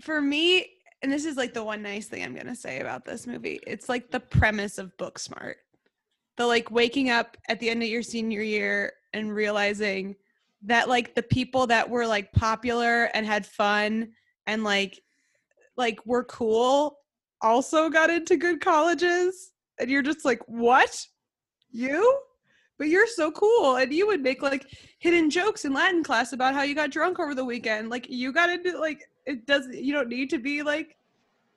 [0.00, 0.66] For me,
[1.02, 3.60] and this is like the one nice thing I'm going to say about this movie,
[3.66, 5.54] it's like the premise of Booksmart.
[6.36, 10.16] The like waking up at the end of your senior year and realizing
[10.62, 14.10] that like the people that were like popular and had fun
[14.46, 15.00] and like
[15.76, 16.98] like were cool
[17.42, 20.98] also got into good colleges and you're just like what
[21.70, 22.18] you
[22.78, 24.66] but you're so cool and you would make like
[24.98, 27.88] hidden jokes in latin class about how you got drunk over the weekend.
[27.88, 30.96] Like you got into like it doesn't you don't need to be like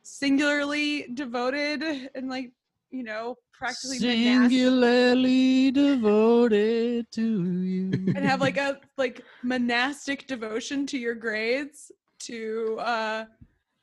[0.04, 2.52] singularly devoted and like
[2.92, 4.52] you know practically monastic.
[4.52, 7.92] Singularly devoted to you.
[8.16, 13.26] and have like a like monastic devotion to your grades to uh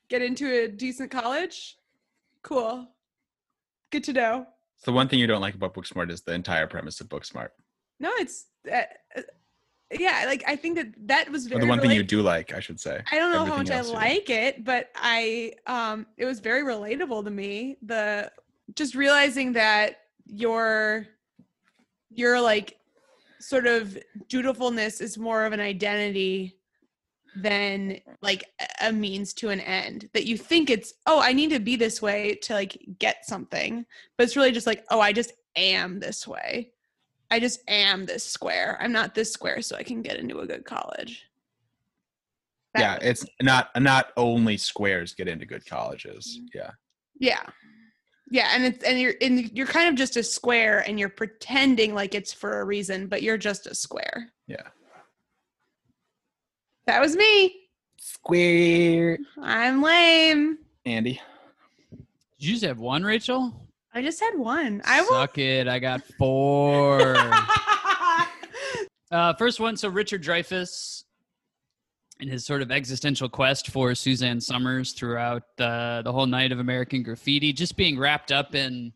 [0.09, 1.77] get into a decent college?
[2.43, 2.89] Cool.
[3.91, 4.47] Good to know
[4.79, 7.49] So the one thing you don't like about Booksmart is the entire premise of Booksmart.
[8.01, 8.83] no it's uh,
[9.17, 9.23] uh,
[9.93, 12.61] yeah like i think that that was Or the one thing you do like, I
[12.61, 13.03] should say.
[13.13, 17.25] i don't know how much i like it but i um it was very relatable
[17.25, 18.31] to me the
[18.75, 21.07] just realizing that your
[22.11, 22.77] your like
[23.39, 23.97] sort of
[24.29, 26.57] dutifulness is more of an identity
[27.37, 31.51] than like a- a means to an end that you think it's oh i need
[31.51, 33.85] to be this way to like get something
[34.17, 36.71] but it's really just like oh i just am this way
[37.31, 40.47] i just am this square i'm not this square so i can get into a
[40.47, 41.25] good college
[42.75, 46.39] That yeah, was- it's not not only squares get into good colleges.
[46.39, 46.59] Mm-hmm.
[46.59, 46.71] Yeah.
[47.19, 47.43] yeah
[48.31, 51.95] yeah and it's and you're and you're kind of just a square and you're pretending
[51.95, 54.67] like it's for a reason but you're just a square Yeah.
[56.87, 57.55] That was me
[57.99, 59.19] Square.
[59.43, 61.21] i'm lame Andy.
[61.91, 63.53] Did you just have one, Rachel?
[63.95, 65.69] i just had one i will Suck it.
[65.69, 67.17] I got four.
[69.11, 69.77] Uh, first one.
[69.77, 71.05] So Richard Dreyfuss,
[72.19, 76.59] in his sort of existential quest for Suzanne Somers throughout uh, the whole night of
[76.59, 78.93] American Graffiti, just being wrapped up in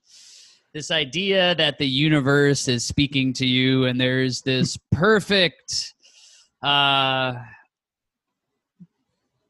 [0.73, 5.95] this idea that the universe is speaking to you, and there's this perfect
[6.63, 7.35] uh,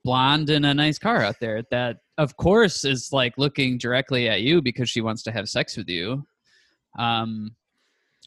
[0.05, 4.43] blonde in a nice car out there that, of course, is like looking directly at
[4.43, 6.25] you because she wants to have sex with you.
[6.99, 7.55] Um,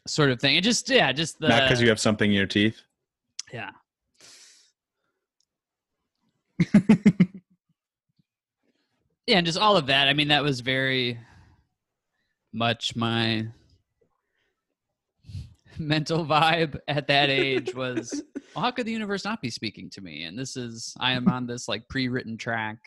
[0.06, 0.56] sort of thing.
[0.56, 2.80] And just yeah, just the Not because you have something in your teeth.
[3.52, 3.70] yeah.
[9.26, 10.08] yeah, and just all of that.
[10.08, 11.18] I mean, that was very
[12.52, 13.48] much my
[15.78, 18.22] mental vibe at that age was
[18.54, 20.24] well, how could the universe not be speaking to me?
[20.24, 22.78] And this is I am on this like pre-written track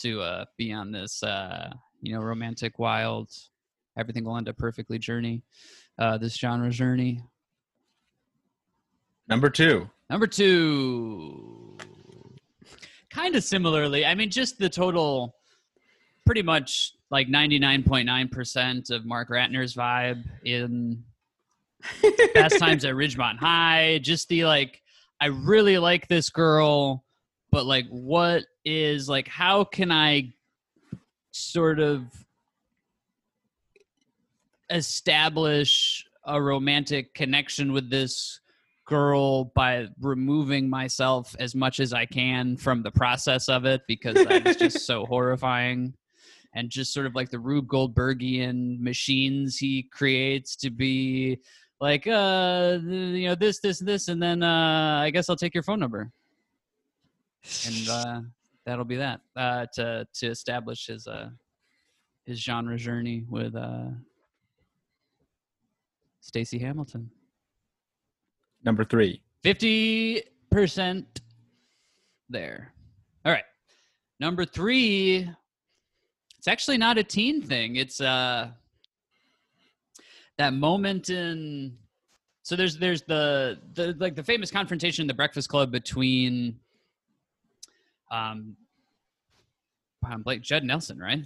[0.00, 3.30] to uh be on this uh you know romantic wild
[3.98, 5.42] everything will end up perfectly journey
[5.98, 7.22] uh this genre journey
[9.30, 9.88] Number two.
[10.10, 11.78] Number two,
[13.10, 14.04] kind of similarly.
[14.04, 15.36] I mean, just the total,
[16.26, 21.04] pretty much like 99.9% of Mark Ratner's vibe in
[22.34, 24.00] Fast Times at Ridgemont High.
[24.02, 24.82] Just the like,
[25.20, 27.04] I really like this girl,
[27.50, 30.34] but like, what is like, how can I
[31.32, 32.04] sort of
[34.70, 38.40] establish a romantic connection with this
[38.90, 44.14] girl by removing myself as much as I can from the process of it because
[44.14, 45.94] that is just so horrifying.
[46.52, 51.38] And just sort of like the Rube Goldbergian machines he creates to be
[51.80, 55.62] like, uh, you know, this, this, this, and then uh, I guess I'll take your
[55.62, 56.10] phone number,
[57.66, 58.20] and uh,
[58.66, 61.30] that'll be that uh, to to establish his uh
[62.24, 63.88] his genre journey with uh
[66.20, 67.10] Stacy Hamilton.
[68.62, 69.22] Number three.
[69.42, 71.04] 50%
[72.28, 72.74] there.
[73.24, 73.44] All right.
[74.20, 75.30] Number three,
[76.38, 77.76] it's actually not a teen thing.
[77.76, 78.50] It's uh
[80.40, 81.76] that moment in
[82.42, 86.58] so there's there's the the like the famous confrontation in the Breakfast Club between
[88.10, 88.56] um
[90.24, 91.24] Blake Judd Nelson, right?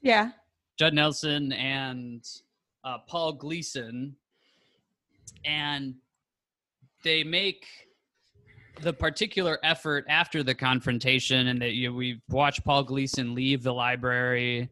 [0.00, 0.30] yeah.
[0.78, 2.24] Judd Nelson and
[2.84, 4.14] uh, Paul Gleason,
[5.44, 5.96] and
[7.02, 7.66] they make
[8.80, 13.64] the particular effort after the confrontation, and that you know, we watch Paul Gleason leave
[13.64, 14.70] the library,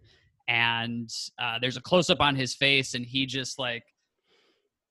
[0.48, 3.84] and uh, there's a close up on his face, and he just like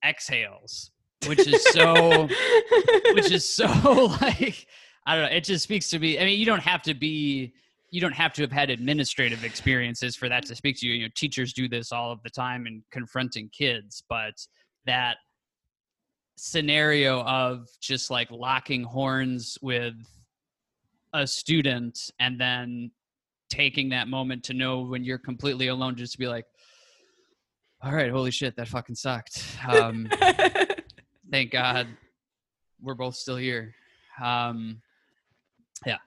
[0.05, 0.91] exhales,
[1.27, 2.27] which is so
[3.13, 3.65] which is so
[4.21, 4.67] like
[5.07, 5.35] I don't know.
[5.37, 6.19] It just speaks to me.
[6.19, 7.53] I mean, you don't have to be,
[7.91, 10.93] you don't have to have had administrative experiences for that to speak to you.
[10.93, 14.33] You know, teachers do this all of the time in confronting kids, but
[14.85, 15.15] that
[16.35, 19.95] scenario of just like locking horns with
[21.13, 22.91] a student and then
[23.49, 26.45] taking that moment to know when you're completely alone, just to be like,
[27.81, 29.43] all right, holy shit, that fucking sucked.
[29.67, 30.09] Um,
[31.31, 31.87] thank God
[32.81, 33.73] we're both still here.
[34.23, 34.81] Um,
[35.85, 35.97] yeah,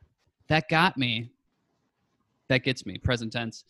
[0.49, 1.31] that got me.
[2.49, 2.99] that gets me.
[2.99, 3.65] Present tense.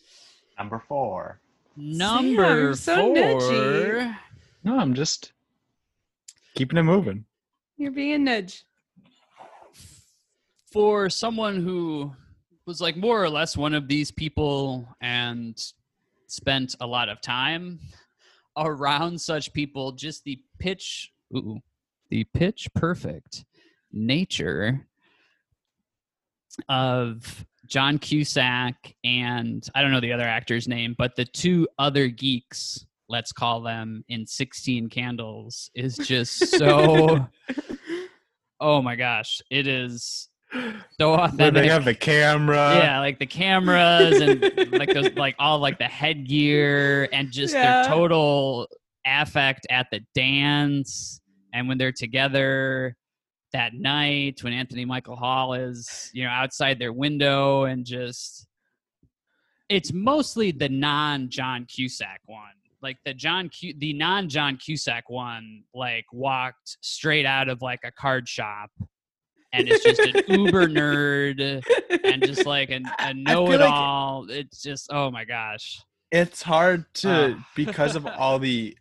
[0.57, 1.39] Number four.
[1.77, 3.15] Number so four.
[3.15, 4.17] nudgy.
[4.63, 5.33] No, I'm just
[6.55, 7.25] keeping it moving.
[7.77, 8.63] You're being a nudge.
[10.71, 12.13] For someone who
[12.71, 15.61] was like more or less one of these people and
[16.27, 17.81] spent a lot of time
[18.57, 21.59] around such people, just the pitch, ooh,
[22.09, 23.43] the pitch perfect
[23.91, 24.87] nature
[26.69, 32.07] of John Cusack and I don't know the other actor's name, but the two other
[32.07, 37.27] geeks, let's call them, in 16 Candles is just so.
[38.61, 40.29] oh my gosh, it is
[40.99, 41.53] so Where authentic.
[41.63, 42.75] they have the camera.
[42.75, 44.41] yeah, like the cameras and
[44.71, 47.83] like those, like all like the headgear and just Yeah.
[47.83, 48.67] their total
[49.05, 51.21] affect at the dance
[51.53, 52.95] and when they're together
[53.53, 58.45] that night when Anthony Michael Hall is you know outside their window and just
[59.69, 62.43] it's mostly the non John Cusack one
[62.81, 67.79] like the John Cu- the non John Cusack one like walked straight out of like
[67.83, 68.69] a card shop
[69.53, 71.61] and it's just an uber nerd
[72.03, 74.27] and just like a, feel know-it-all.
[74.29, 75.81] it's just oh my gosh.
[76.11, 77.47] It's hard to Ah.
[77.55, 78.77] because of all the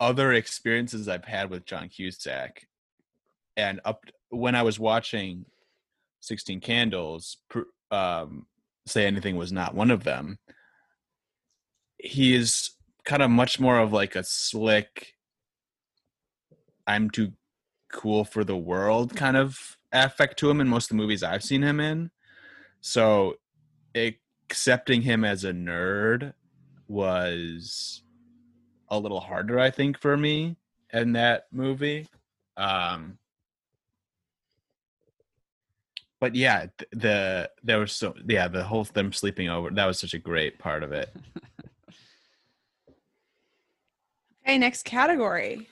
[0.00, 2.66] other experiences I've had with John Cusack,
[3.56, 5.44] and up when I was watching
[6.20, 7.36] Sixteen Candles,
[7.92, 8.46] um,
[8.86, 10.38] say anything was not one of them.
[11.98, 12.70] He is
[13.04, 15.12] kind of much more of like a slick.
[16.86, 17.32] I'm too
[17.94, 21.44] cool for the world kind of affect to him in most of the movies I've
[21.44, 22.10] seen him in.
[22.80, 23.36] So
[23.94, 26.34] accepting him as a nerd
[26.88, 28.02] was
[28.88, 30.56] a little harder, I think, for me
[30.92, 32.08] in that movie.
[32.56, 33.18] Um,
[36.20, 40.14] but yeah, the there was so yeah the whole them sleeping over that was such
[40.14, 41.14] a great part of it.
[44.46, 45.66] Okay, next category,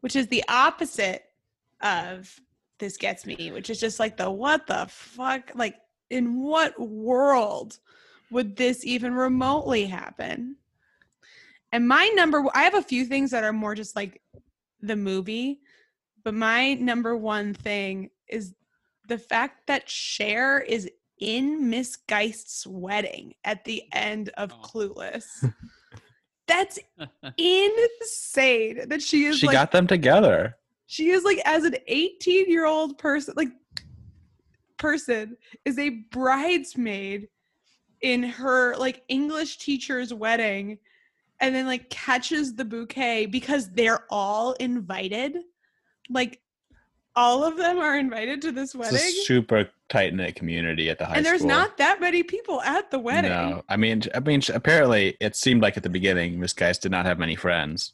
[0.00, 1.24] which is the opposite
[1.82, 2.34] of
[2.78, 5.52] this gets me, which is just like the what the fuck?
[5.54, 5.76] Like,
[6.10, 7.78] in what world
[8.30, 10.56] would this even remotely happen?
[11.72, 14.22] And my number, I have a few things that are more just like
[14.80, 15.60] the movie,
[16.22, 18.54] but my number one thing is
[19.08, 24.60] the fact that Cher is in Miss Geist's wedding at the end of Oh.
[24.62, 25.24] Clueless.
[26.46, 26.78] That's
[27.38, 30.56] insane that she is She like got them together.
[30.86, 33.48] she is like as an 18 year old person like
[34.76, 37.28] person is a bridesmaid
[38.02, 40.78] in her like english teacher's wedding
[41.40, 45.38] and then like catches the bouquet because they're all invited
[46.10, 46.40] like
[47.16, 51.12] all of them are invited to this wedding super tight knit community at the high
[51.12, 51.16] school.
[51.18, 51.50] and there's school.
[51.50, 55.62] not that many people at the wedding No, I mean, I mean, apparently it seemed
[55.62, 57.92] like at the beginning Miss Geist did not have many friends.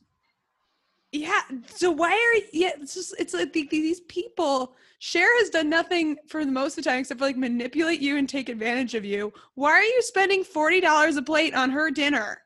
[1.13, 1.43] Yeah.
[1.75, 2.71] So why are yeah?
[2.81, 4.77] It's just it's like the- these people.
[4.99, 8.17] Cher has done nothing for the most of the time except for like manipulate you
[8.17, 9.33] and take advantage of you.
[9.55, 12.39] Why are you spending forty dollars a plate on her dinner?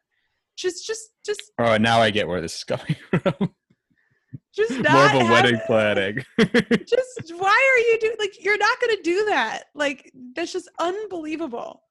[0.57, 3.55] Just, just, just, Oh, now I get where this is coming from.
[4.57, 6.25] Just More not of a wedding planning.
[6.39, 9.65] Just why are you doing like you're not to do that?
[9.75, 11.83] Like that's just unbelievable.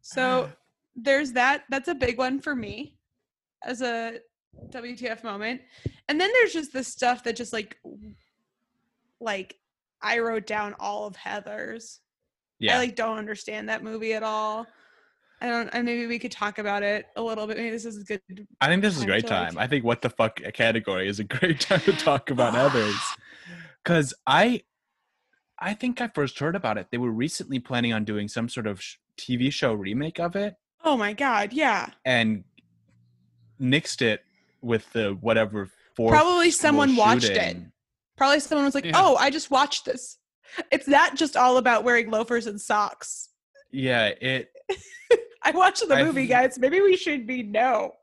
[0.00, 0.56] So ah.
[0.96, 1.64] there's that.
[1.70, 2.96] That's a big one for me
[3.64, 4.18] as a
[4.70, 5.60] WTF moment.
[6.08, 7.76] And then there's just this stuff that just like
[9.20, 9.56] like
[10.02, 12.00] I wrote down all of Heather's.
[12.58, 14.66] yeah, I like don't understand that movie at all.
[15.40, 17.56] I don't and maybe we could talk about it a little bit.
[17.56, 18.20] Maybe this is a good
[18.60, 19.58] I think this is a great to, like- time.
[19.58, 22.96] I think what the fuck category is a great time to talk about others.
[23.84, 24.62] Cause I
[25.58, 26.88] I think I first heard about it.
[26.90, 30.54] They were recently planning on doing some sort of sh- TV show remake of it
[30.84, 31.88] Oh my god, yeah.
[32.04, 32.44] and
[33.60, 34.22] nixed it
[34.62, 37.56] with the whatever fourth Probably someone watched it.
[38.16, 38.92] Probably someone was like, Yeah.
[38.94, 40.18] "Oh, I just watched this."
[40.72, 43.28] It's not just all about wearing loafers and socks.
[43.70, 44.50] Yeah, it
[45.42, 46.58] I watched the I movie, th- guys.
[46.58, 47.94] Maybe we should be no.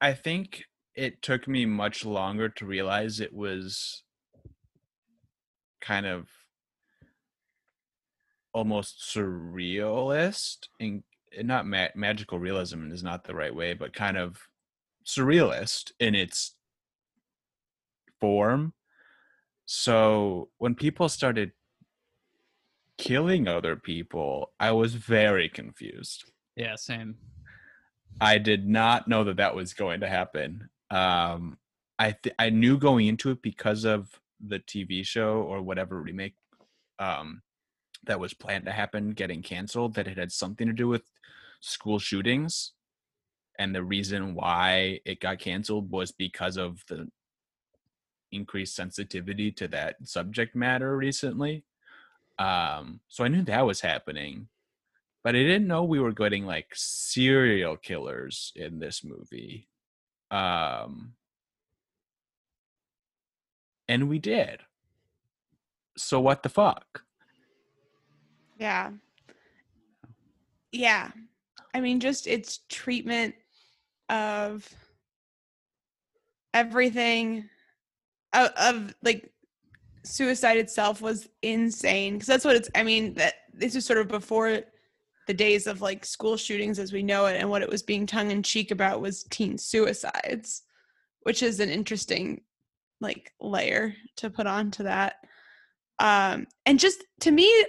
[0.00, 4.02] I think it took me much longer to realize it was
[5.80, 6.28] kind of
[8.52, 11.02] almost surrealist and
[11.36, 14.48] and not ma- magical realism is not the right way but kind of
[15.04, 16.54] surrealist in its
[18.18, 18.72] form
[19.66, 21.52] so when people started
[22.98, 26.24] killing other people i was very confused
[26.56, 27.16] Yeah, same.
[28.20, 30.70] I did not know that that was going to happen.
[30.90, 31.58] Um,
[31.98, 34.08] I th- I knew going into it because of
[34.40, 36.34] the TV show or whatever remake
[36.98, 37.42] um,
[38.04, 41.02] that was planned to happen getting canceled that it had something to do with
[41.60, 42.72] school shootings
[43.58, 47.08] and the reason why it got canceled was because of the
[48.30, 51.64] increased sensitivity to that subject matter recently
[52.38, 54.48] um so i knew that was happening
[55.24, 59.68] but i didn't know we were getting like serial killers in this movie
[60.30, 61.14] um
[63.88, 64.60] and we did
[65.96, 67.02] so what the fuck
[68.58, 68.92] Yeah.
[70.72, 71.10] Yeah.
[71.74, 73.34] I mean, just its treatment
[74.08, 74.68] of
[76.54, 77.48] everything
[78.32, 79.30] of, of like
[80.06, 84.08] suicide itself was insane because that's what it's i mean that this is sort of
[84.08, 84.60] before
[85.26, 88.06] the days of like school shootings as we know it and what it was being
[88.06, 90.62] tongue-in-cheek about was teen suicides
[91.26, 92.40] which is an interesting
[93.00, 95.16] like layer to put onto that.
[95.98, 97.66] Um and just to me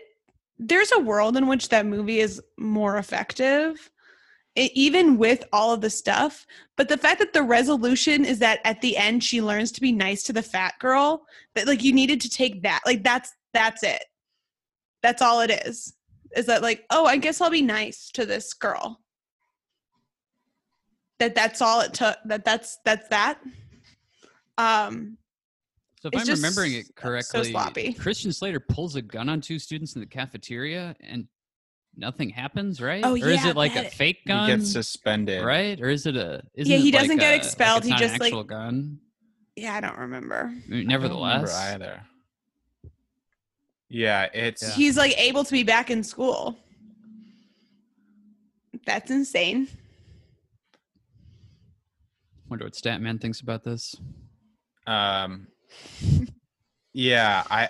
[0.60, 3.90] there's a world in which that movie is more effective
[4.58, 6.46] even with all of the stuff
[6.76, 9.92] but the fact that the resolution is that at the end she learns to be
[9.92, 13.84] nice to the fat girl that like you needed to take that like that's that's
[13.84, 14.04] it.
[15.02, 15.94] That's all it is
[16.36, 19.02] is that like oh i guess i'll be nice to this girl.
[21.20, 23.40] That that's all it took that that's that's that.
[24.58, 25.18] Um
[26.02, 27.94] So if I'm remembering it correctly, sloppy.
[27.94, 31.28] Christian Slater pulls a gun on two students in the cafeteria and
[31.98, 33.02] nothing happens, right?
[33.04, 34.48] Oh, or is yeah, it like a that- fake he gun?
[34.48, 35.80] gets suspended right?
[35.82, 36.42] Or is it a?
[36.54, 38.44] Isn't Yeah, he it doesn't get a- expelled, it's he not an just, like- actual
[38.44, 39.00] gun.
[39.56, 42.02] yeah i don't remember I mean, I don't remember Nevertheless, either
[43.90, 44.70] yeah it's Yeah.
[44.76, 46.56] he's like able to be back in school
[48.86, 49.68] that's insane
[52.50, 53.96] wonder what Scatman thinks about this.
[54.86, 55.48] um
[56.94, 57.70] yeah I,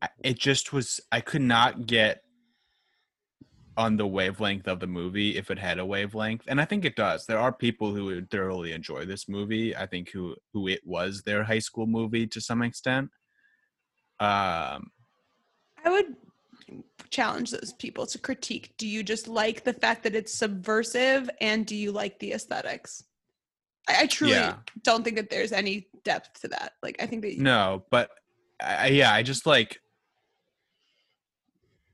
[0.00, 2.22] I it just was i could not get
[3.76, 6.96] on the wavelength of the movie if it had a wavelength and i think it
[6.96, 10.80] does there are people who would thoroughly enjoy this movie i think who who it
[10.84, 13.08] was their high school movie to some extent
[14.20, 14.90] um
[15.84, 16.14] I would
[17.10, 18.74] challenge those people to critique.
[18.78, 23.04] Do you just like the fact that it's subversive and do you like the aesthetics?
[23.88, 24.56] I, I truly Yeah.
[24.82, 26.74] don't think that there's any depth to that.
[26.82, 28.10] Like I think that no but
[28.60, 29.80] I, yeah i just like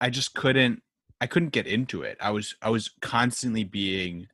[0.00, 0.82] i just couldn't
[1.20, 2.16] i couldn't get into it.
[2.20, 4.28] I was i was constantly being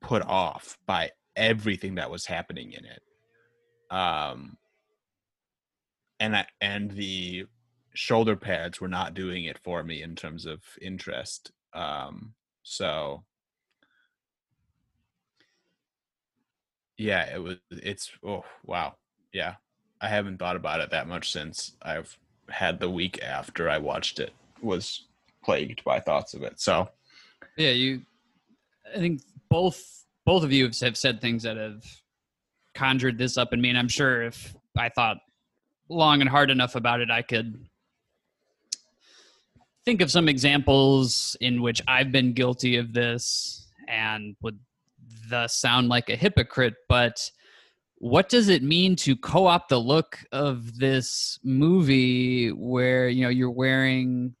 [0.00, 3.02] put off by everything that was happening in it.
[3.90, 4.56] Um
[6.20, 7.46] and I, and the
[7.94, 11.52] shoulder pads were not doing it for me in terms of interest.
[11.72, 13.24] Um so
[16.96, 18.94] yeah it was it's oh wow.
[19.32, 19.54] Yeah.
[20.00, 22.18] I haven't thought about it that much since i've
[22.50, 25.06] had the week after i watched it was
[25.44, 26.88] plagued by thoughts of it so
[27.56, 28.02] Yeah, you.
[28.94, 31.84] I think both both of you have said things that have
[32.74, 35.18] conjured this up in me, and I'm sure if I thought
[35.88, 37.66] long and hard enough about it, I could
[39.84, 44.58] think of some examples in which I've been guilty of this and would
[45.28, 46.74] thus sound like a hypocrite.
[46.88, 47.30] But
[47.96, 53.50] what does it mean to co-opt the look of this movie where you know you're
[53.50, 54.34] wearing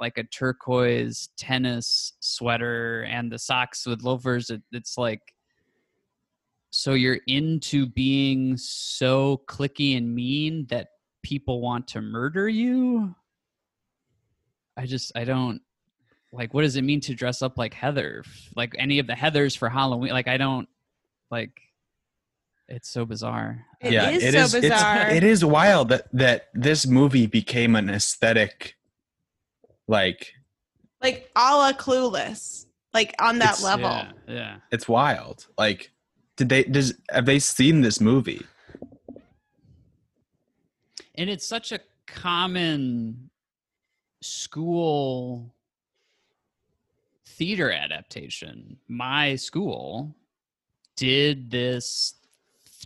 [0.00, 5.20] like a turquoise tennis sweater and the socks with loafers it, it's like
[6.70, 10.88] so you're into being so clicky and mean that
[11.22, 13.14] people want to murder you?
[14.76, 15.60] I just i don't
[16.32, 18.24] like what does it mean to dress up like heather?
[18.56, 20.68] Like any of the heathers for halloween like i don't
[21.30, 21.52] like
[22.66, 23.64] it's so bizarre.
[23.80, 25.10] It yeah is it so is it's- bizarre.
[25.10, 28.74] it is wild that that this movie became an aesthetic
[29.88, 30.32] like
[31.02, 33.90] like a la clueless, like on that level.
[33.90, 34.56] yeah, yeah.
[34.72, 35.92] it's wild like
[36.36, 38.44] did they does have they seen this movie
[41.16, 43.30] and it's such a common
[44.22, 45.54] school
[47.26, 50.14] theater adaptation my school
[50.96, 52.14] did this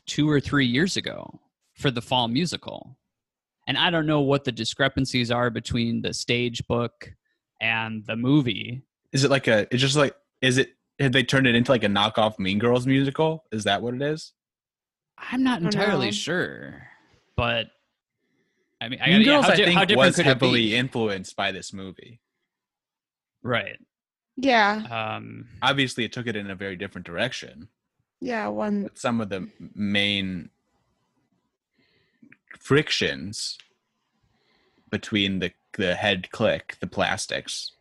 [0.07, 1.39] two or three years ago
[1.75, 2.98] for the fall musical
[3.69, 7.13] and i don't know what the discrepancies are between the stage book
[7.61, 8.83] and the movie.
[9.13, 11.85] Is it like a it's just like is it have they turned it into like
[11.85, 13.45] a knockoff mean girls musical?
[13.53, 14.33] Is that what it is?
[15.17, 16.13] I'm not entirely know.
[16.13, 16.89] sure
[17.39, 17.69] but
[18.81, 20.75] i mean I mean gotta, yeah, girls how, i di- think how was could heavily
[20.75, 22.21] influenced by this movie.
[23.43, 23.79] Right.
[24.37, 27.69] Yeah, um obviously it took it in a very different direction.
[28.21, 28.49] Yeah.
[28.49, 30.51] One but some of the main
[32.59, 33.59] frictions
[34.91, 37.73] between the the head click, the plastics,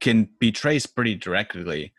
[0.00, 1.92] can be traced pretty directly.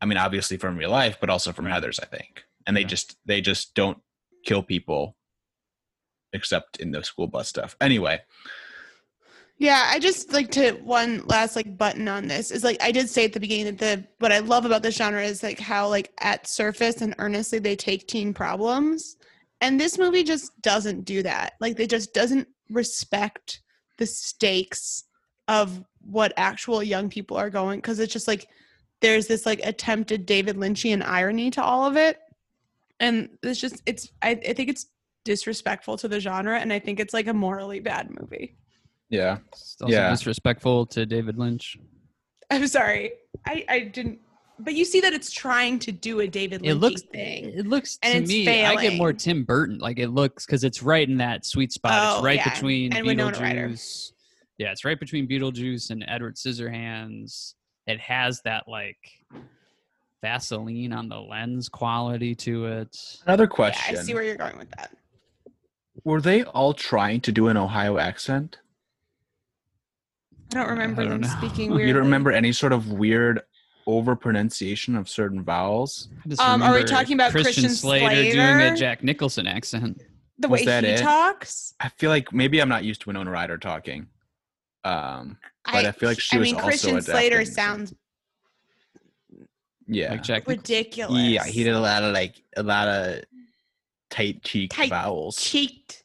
[0.00, 1.66] I mean, obviously from real life, but also from.
[1.66, 2.44] Heather's, I think.
[2.66, 2.86] And they Yeah.
[2.88, 3.98] just they just don't
[4.44, 5.16] kill people
[6.32, 7.76] except in the school bus stuff.
[7.80, 8.20] Anyway,
[9.56, 13.08] Yeah, I just like to one last like button on this is like I did
[13.08, 15.88] say at the beginning that the what I love about this genre is like how
[15.88, 19.16] like at surface and earnestly they take teen problems.
[19.60, 21.54] And this movie just doesn't do that.
[21.60, 23.60] Like they just doesn't respect
[23.98, 25.04] the stakes
[25.48, 28.48] of what actual young people are going because it's just like
[29.00, 32.18] there's this like attempted David Lynchian irony to all of it.
[33.00, 34.86] And it's just it's I, I think it's
[35.24, 38.56] disrespectful to the genre and I think it's like a morally bad movie.
[39.08, 39.38] yeah.
[39.52, 40.10] It's also Yeah.
[40.10, 41.78] disrespectful to David Lynch.
[42.50, 43.12] I'm sorry.
[43.46, 44.18] I, I didn't.
[44.58, 47.44] But you see that it's trying to do a David Lynch It looks thing.
[47.46, 48.64] It looks And to it's me.
[48.64, 49.12] I get more.
[49.12, 49.78] Tim Burton.
[49.78, 51.92] Like it looks because it's right in that sweet spot.
[51.94, 54.12] Oh, it's right yeah, between and Beetlejuice.
[54.58, 57.54] Yeah, it's right between Beetlejuice and Edward Scissorhands.
[57.88, 58.96] It has that like
[60.22, 62.96] Vaseline on the lens quality to it.
[63.26, 63.96] Another Yeah, question.
[63.96, 64.94] I see where you're going with that.
[66.04, 68.58] Were they all trying to do an Ohio accent?
[70.52, 71.36] I don't remember I don't them know.
[71.48, 73.42] speaking You don't remember any sort of weird
[73.86, 76.08] over pronunciation of certain vowels?
[76.38, 80.02] Um, are we talking about Christian Slater, doing a Jack Nicholson accent?
[80.38, 80.98] the way that he it?
[81.00, 81.74] talks.
[81.80, 84.08] I feel like maybe I'm not used to Winona Ryder talking.
[84.82, 87.94] Um, But I feel like she I was mean, also Christian Slater so- sounds
[89.86, 90.10] yeah.
[90.12, 90.60] Like Jack Nicholson.
[90.60, 91.22] ridiculous.
[91.22, 93.22] Yeah, he did a lot of like a lot of
[94.10, 95.36] tight cheek vowels.
[95.36, 96.04] cheeked,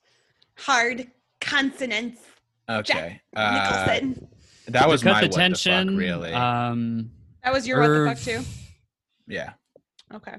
[0.58, 1.08] hard
[1.40, 2.22] consonants.
[2.70, 3.22] Okay.
[3.36, 3.54] Uh,
[3.88, 4.28] Nicholson.
[4.68, 5.88] that was cut my the what tension.
[5.88, 6.34] the fuck, really.
[6.34, 7.10] Um,
[7.44, 8.52] that was your what the fuck Irv- too.
[9.28, 9.54] yeah.
[10.14, 10.36] Okay.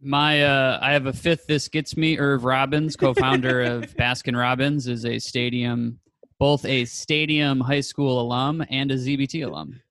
[0.00, 1.46] my uh, I have a fifth.
[1.46, 2.18] This gets me.
[2.18, 5.98] Irv Robbins, co-founder of Baskin Robbins, is a stadium,
[6.38, 9.80] both a stadium high school alum and a ZBT alum.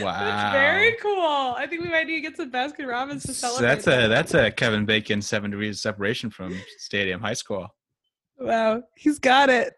[0.00, 0.12] Wow.
[0.20, 1.54] That's very cool.
[1.56, 3.68] I think we might need to get some Baskin Robbins to So celebrate.
[3.68, 7.66] that's a that's a Kevin Bacon seven degrees separation from Stadium High School.
[8.38, 8.82] wow.
[8.96, 9.74] He's got it.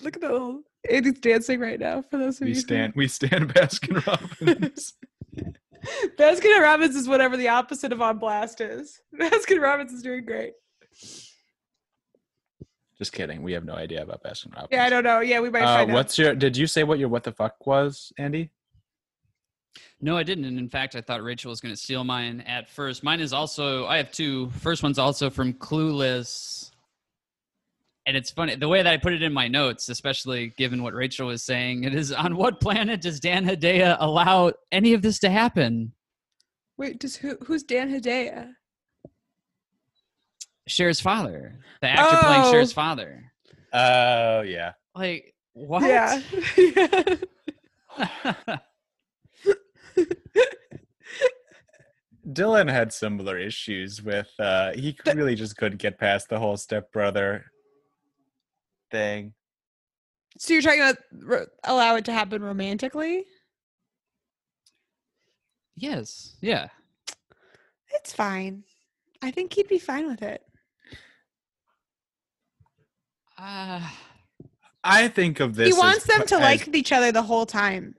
[0.00, 2.02] Look at the little Andy's dancing right now.
[2.02, 4.94] For those of We you, we stand we stand Baskin Robbins.
[6.18, 9.00] Baskin Robbins is whatever the opposite of on blast is.
[9.18, 10.52] Baskin Robbins is doing great.
[12.98, 13.42] Just kidding.
[13.42, 14.68] We have no idea about Baskin Robbins.
[14.70, 15.20] Yeah, I don't know.
[15.20, 15.94] Yeah, we might Uh, find out.
[15.94, 16.34] what's your?
[16.34, 18.50] Did you say what your what the fuck was, Andy?
[20.00, 20.44] No, I didn't.
[20.44, 23.04] And in fact, I thought Rachel was going to steal mine at first.
[23.04, 24.50] Mine is also, I have two.
[24.50, 26.71] First one's also from Clueless.
[28.04, 30.92] And it's funny, the way that I put it in my notes, especially given what
[30.92, 35.20] Rachel was saying, it is on what planet does Dan Hedaya allow any of this
[35.20, 35.92] to happen?
[36.76, 38.54] Wait, does who, who's Dan Hedaya?
[40.68, 42.52] Cher's father, the actor playing Oh.
[42.52, 43.24] Cher's father.
[43.72, 44.72] Oh yeah.
[44.94, 45.82] Like, what?
[45.82, 46.20] Yeah.
[46.58, 47.16] yeah.
[52.28, 54.30] Dylan had similar issues with.
[54.38, 57.51] uh He really just couldn't get past the whole stepbrother
[58.92, 59.32] thing.
[60.38, 63.24] So you're talking about ro- allow it to happen romantically?
[65.74, 66.36] yes.
[66.40, 66.68] Yeah.
[67.94, 68.62] It's fine.
[69.20, 70.42] I think he'd be fine with it.
[73.36, 73.80] Uh,
[74.84, 75.66] I think of this.
[75.66, 77.96] he as wants them to as- like each other the whole time.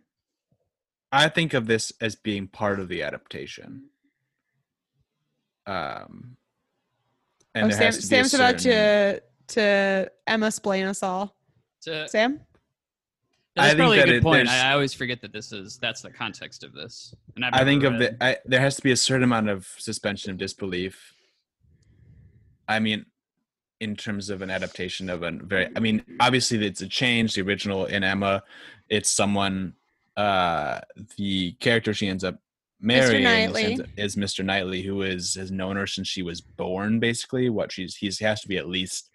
[1.11, 3.89] I think of this as being part of the adaptation.
[5.67, 6.37] Um,
[7.53, 11.35] and oh, Sam, has to be a Sam's about to to Emma splain us all.
[11.83, 12.39] to, Sam?
[13.55, 14.47] I that's think probably a that good it- point.
[14.47, 17.13] I, I always forget that this is that's the context of this.
[17.35, 18.23] And I've think never of the.
[18.23, 21.13] I, there has to be a certain amount of suspension of disbelief.
[22.67, 23.05] I mean,
[23.79, 25.69] in terms of an adaptation of a very.
[25.75, 27.35] I mean, obviously it's a change.
[27.35, 28.43] The original in Emma,
[28.89, 29.73] it's someone.
[30.17, 30.79] Uh,
[31.17, 32.37] the character she ends up
[32.79, 33.63] marrying is, Knightley.
[33.65, 34.43] ends up- is Mr.
[34.45, 36.99] Knightley, who is has known her since she was born.
[36.99, 39.09] Basically, what she's he's has to be at least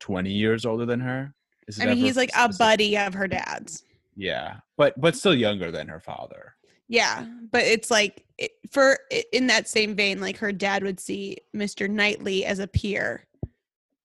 [0.00, 1.32] twenty years older than her.
[1.68, 3.84] Is it I mean, he's like a buddy of her dad's.
[4.16, 6.54] Yeah, but but still younger than her father.
[6.88, 8.98] Yeah, but it's like it, for
[9.32, 11.88] in that same vein, like her dad would see Mr.
[11.88, 13.26] Knightley as a peer.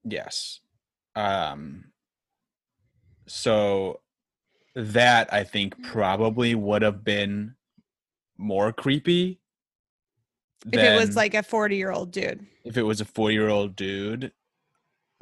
[0.04, 0.60] Yes.
[1.16, 1.86] Um
[3.28, 4.02] so
[4.76, 7.56] that I think probably would have been
[8.38, 9.40] more creepy
[10.72, 12.46] If it was like a forty-year-old dude.
[12.66, 14.32] if it was a 4-year-old dude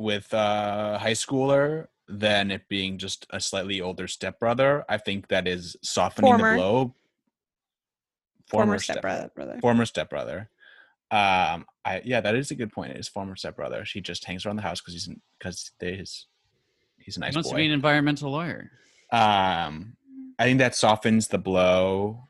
[0.03, 4.83] with a high schooler than it being just a slightly older stepbrother.
[4.89, 6.51] I think that is softening Former.
[6.51, 6.95] the blow.
[8.47, 9.31] Former step- stepbrother.
[9.33, 9.57] Brother.
[9.61, 10.49] former stepbrother.
[11.09, 12.95] Um, I yeah, that is a good point.
[12.97, 16.27] His former stepbrother, he just hangs around the house because he's because he's
[16.97, 17.55] he's a nice he wants boy.
[17.55, 18.69] to be an environmental lawyer.
[19.11, 19.95] um,
[20.39, 22.23] I think that softens the blow,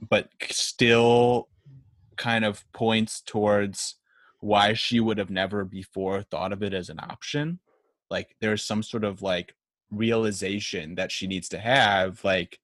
[0.00, 1.48] but still
[2.16, 3.96] kind of points towards
[4.44, 7.58] why she would have never before thought of it as an option.
[8.10, 9.54] Like there's some sort of like
[9.90, 12.58] realization that she needs to have, like,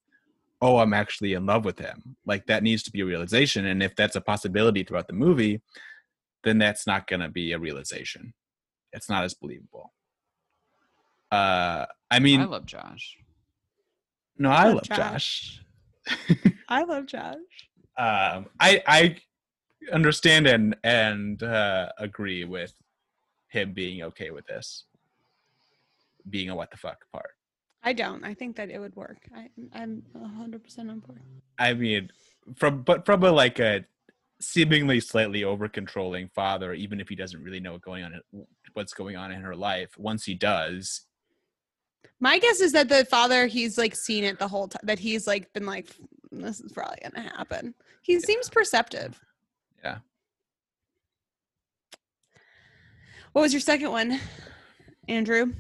[0.61, 2.17] oh, I'm actually in love with him.
[2.27, 3.65] Like that needs to be a realization.
[3.65, 5.63] And if that's a possibility throughout the movie,
[6.45, 8.35] then that's not gonna be a realization.
[8.93, 9.95] It's not as believable.
[11.33, 13.17] Uh I mean I love Josh.
[14.37, 15.63] no, I love love Josh.
[16.69, 17.37] I love Josh.
[17.97, 19.17] Um, I I
[19.93, 22.75] understand and and uh, agree with
[23.49, 24.85] him being okay with this
[26.29, 27.31] being a what the fuck part.
[27.83, 28.25] I don't.
[28.25, 29.27] I think that it would work.
[29.35, 31.23] I, I'm 100% on board.
[31.59, 32.11] I mean,
[32.55, 33.87] from but from a like a
[34.41, 38.21] seemingly slightly over controlling father, even if he doesn't really know what going on
[38.75, 39.97] what's going on in her life.
[39.99, 41.03] Once he does,
[42.21, 45.27] My guess is that the father, he's like seen it the whole time, that he's
[45.27, 45.89] like been like,
[46.31, 47.75] this is probably going to happen.
[48.03, 49.19] He seems perceptive.
[49.85, 49.99] Yeah.
[53.33, 54.19] What was your second one,
[55.09, 55.53] Andrew?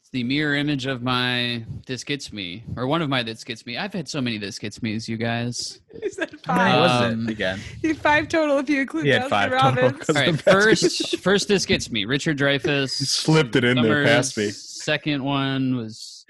[0.00, 3.64] It's the mirror image of my this gets me, or one of my this gets
[3.64, 3.78] me.
[3.78, 5.80] I've had so many this gets me's, you guys.
[6.02, 6.80] You said how many five.
[6.80, 7.58] was Um, it again?
[7.96, 9.98] five total if you include He had Baskin five total, Robbins.
[10.06, 12.04] 'cause- All right, first first this gets me.
[12.04, 14.50] Richard Dreyfuss Slipped it in there past me.
[14.50, 16.26] Second one was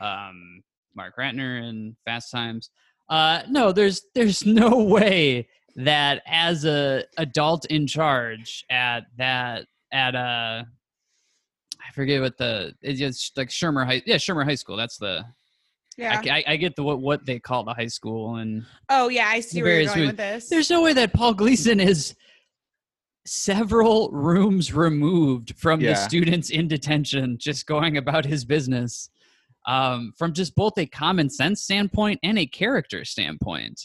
[0.00, 0.62] um,
[0.94, 2.70] Mark Ratner in Fast Times.
[3.08, 10.14] Uh, no, there's there's no way that as a adult in charge at that at
[10.14, 10.64] uh
[11.86, 14.76] I forget what the it's just like Shermer High yeah Shermer High School.
[14.76, 15.24] That's the
[15.96, 16.20] Yeah.
[16.24, 19.28] I, I, I get the what what they call the high school and oh, yeah.
[19.28, 20.08] I see where you're going movies.
[20.08, 20.48] with this.
[20.48, 22.14] there's no way that Paul Gleason is
[23.26, 29.10] several rooms removed from the students in detention, just going about his business.
[29.66, 33.80] Um, from just both a common sense standpoint and a character standpoint.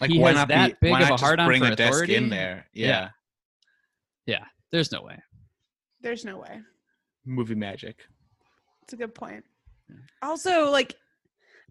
[0.00, 1.46] Like he why has not that be, big why of not a just hard on
[1.46, 2.66] bring for a desk in there?
[2.72, 3.10] Yeah.
[4.26, 4.44] Yeah.
[4.72, 5.22] There's no way.
[6.00, 6.60] There's no way.
[7.24, 8.00] Movie magic.
[8.82, 9.44] It's a good point.
[10.22, 10.96] Also, like,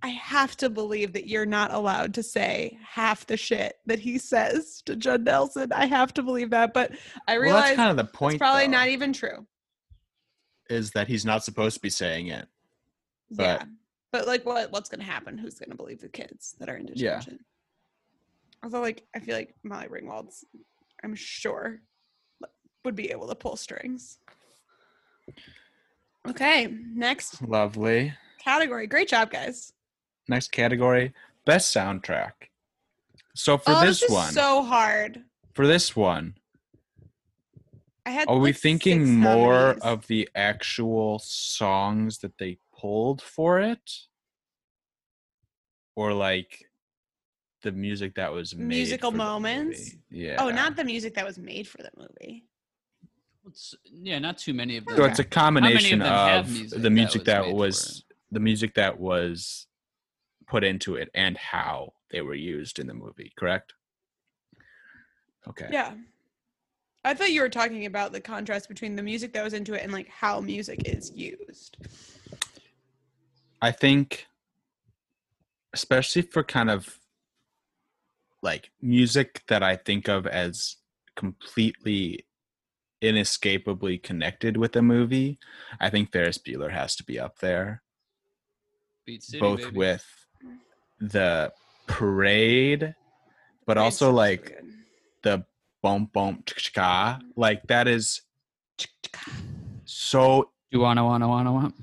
[0.02, 4.18] I have to believe that you're not allowed to say half the shit that he
[4.18, 5.74] says to Judd Nelson.
[5.74, 6.92] I have to believe that, but
[7.28, 8.36] I Well, realize that's kind of the point.
[8.36, 9.46] it's probably though, not even true.
[10.70, 12.48] is that he's not supposed to be saying it.
[13.38, 13.64] But- yeah,
[14.12, 15.38] but like, what what's gonna happen?
[15.38, 17.18] Who's gonna believe the kids that are in Yeah.
[17.20, 17.40] detention?
[18.64, 20.46] Although, like, I feel like Molly Ringwald's,
[21.04, 21.82] I'm sure,
[22.86, 24.20] would be able to pull strings.
[26.28, 28.14] Okay, next Lovely.
[28.40, 28.88] category.
[28.88, 29.74] Great job, guys.
[30.30, 31.14] Next category,
[31.46, 32.32] best soundtrack.
[33.36, 35.24] So for oh, this, this is one, so hard.
[35.54, 36.36] for this one,
[38.06, 38.30] I had.
[38.30, 39.84] are we thinking more nominees.
[39.84, 43.92] of the actual songs that they pulled for it,
[45.96, 46.66] or like
[47.62, 49.80] the music that was made Musical for the moments?
[49.80, 50.26] movie?
[50.26, 50.36] Yeah.
[50.40, 52.44] Oh, not the music that was made for the movie.
[53.48, 54.98] It's, yeah, not too many of them.
[54.98, 58.40] So it's a combination them have of music the that music was that was the
[58.42, 59.68] music that was
[60.48, 63.32] put into it and how they were used in the movie.
[63.38, 63.74] Correct.
[65.48, 65.70] Okay.
[65.72, 65.94] Yeah.
[67.06, 69.84] I thought you were talking about the contrast between the music that was into it
[69.84, 71.78] and like how music is used.
[73.64, 74.28] I think,
[75.74, 77.00] especially for kind of
[78.42, 80.76] like music that I think of as
[81.16, 82.26] completely
[83.02, 85.40] inescapably connected with a movie,
[85.80, 87.84] I think Ferris Bueller has to be up there.
[89.06, 89.78] Beat City, both baby.
[89.78, 90.06] with
[91.00, 91.54] the
[91.88, 92.96] parade,
[93.66, 94.74] but It's also so like good.
[95.24, 95.46] the
[95.82, 97.22] bump bump chka.
[97.38, 98.24] Like that is
[99.86, 101.76] so Do You wanna wanna wanna want?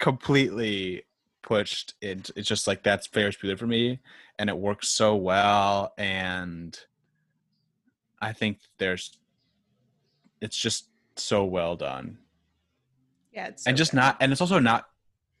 [0.00, 1.04] Completely
[1.42, 3.98] pushed it it's just like that's Ferris Bueller for me
[4.38, 6.78] and it works so well and
[8.20, 9.16] I think there's
[10.40, 12.18] it's just so well done.
[13.32, 13.98] Yeah, it's and just good.
[13.98, 14.86] not and it's also not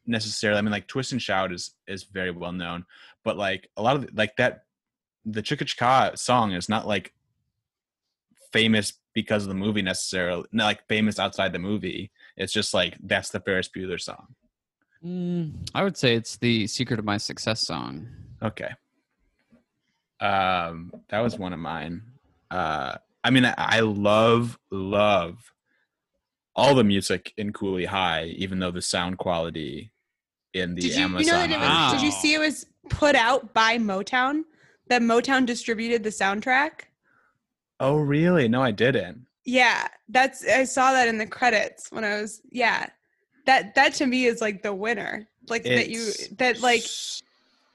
[0.06, 2.84] necessarily I mean like Twist and Shout is is very well known
[3.24, 4.64] but like a lot of the- like that
[5.24, 7.12] the Chicka song is not like
[8.52, 12.10] famous because of the movie necessarily not like famous outside the movie.
[12.36, 14.34] It's just like that's the Ferris Bueller song
[15.04, 18.08] Mm, I would say it's the secret of my success song.
[18.42, 18.70] Okay.
[20.20, 22.02] Um, that was one of mine.
[22.50, 25.52] Uh, I mean, I, I love love
[26.54, 29.92] all the music in Cooley High, even though the sound quality
[30.52, 31.20] in the Did you, Amazon.
[31.20, 31.92] you know that it was?
[31.92, 34.44] Did you see it was put out by Motown?
[34.90, 36.82] that Motown distributed the soundtrack.
[37.78, 38.48] Oh, really?
[38.48, 39.26] No, I didn't.
[39.46, 42.90] Yeah, that's I saw that in the credits when I was yeah.
[43.46, 45.26] That that to me is like the winner.
[45.48, 46.84] Like that you that like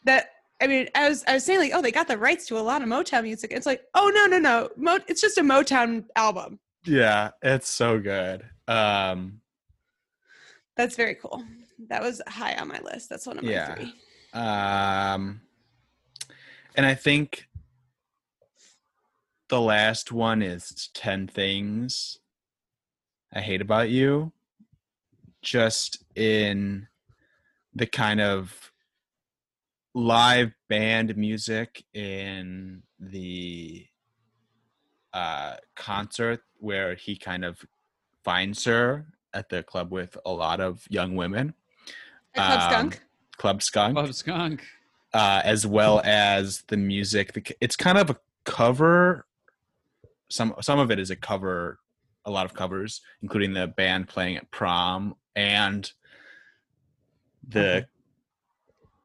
[0.05, 0.29] that
[0.61, 2.61] I mean I was I was saying like oh they got the rights to a
[2.61, 3.51] lot of Motown music.
[3.51, 6.59] It's like oh no no no Mo- it's just a Motown album.
[6.85, 8.45] Yeah, it's so good.
[8.67, 9.41] Um,
[10.77, 11.43] That's very cool.
[11.89, 13.09] That was high on my list.
[13.09, 13.73] That's one of my Yeah.
[13.75, 13.93] three.
[14.33, 15.41] um,
[16.75, 17.47] and I think
[19.49, 22.19] the last one is 10 things
[23.33, 24.31] I hate about you.
[25.45, 26.87] Just in
[27.75, 28.71] the kind of
[29.93, 33.85] live band music in the
[35.13, 37.63] uh, concert where he kind of
[38.23, 39.05] finds her
[39.35, 41.53] at the club with a lot of young women.
[42.35, 43.01] A Club Um, Skunk.
[43.37, 44.63] Club Skunk Club Skunk.
[45.13, 47.55] uh, as well as the music.
[47.61, 49.27] It's kind of a cover.
[50.29, 51.77] Some some of it is a cover,
[52.25, 55.91] a lot of covers, including the band playing at prom and
[57.47, 57.87] the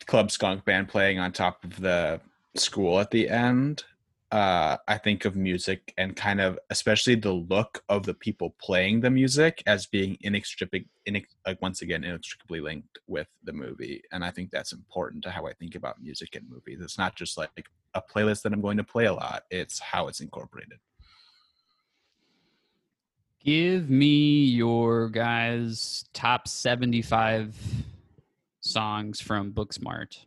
[0.07, 2.21] Club Skunk band playing on top of the
[2.55, 3.85] school at the end.
[4.33, 9.01] Uh, I think of music and kind of especially the look of the people playing
[9.01, 14.25] the music as being inextricably, inex- like once again inextricably linked with the movie, and
[14.25, 16.79] I think that's important to how I think about music in movies.
[16.81, 17.51] It's not just like
[17.95, 20.79] a playlist that I'm going to play a lot; it's how it's incorporated.
[23.43, 27.57] Give me your guys' top 75
[28.61, 30.19] songs from Booksmart.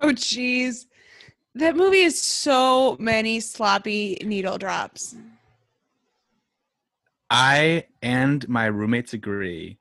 [0.00, 0.86] Oh jeez.
[1.54, 5.14] That movie is so many sloppy needle drops.
[7.30, 9.78] I and my roommates agree.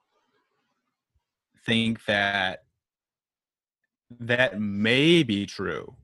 [1.66, 2.66] Think that
[4.20, 5.96] that may be true,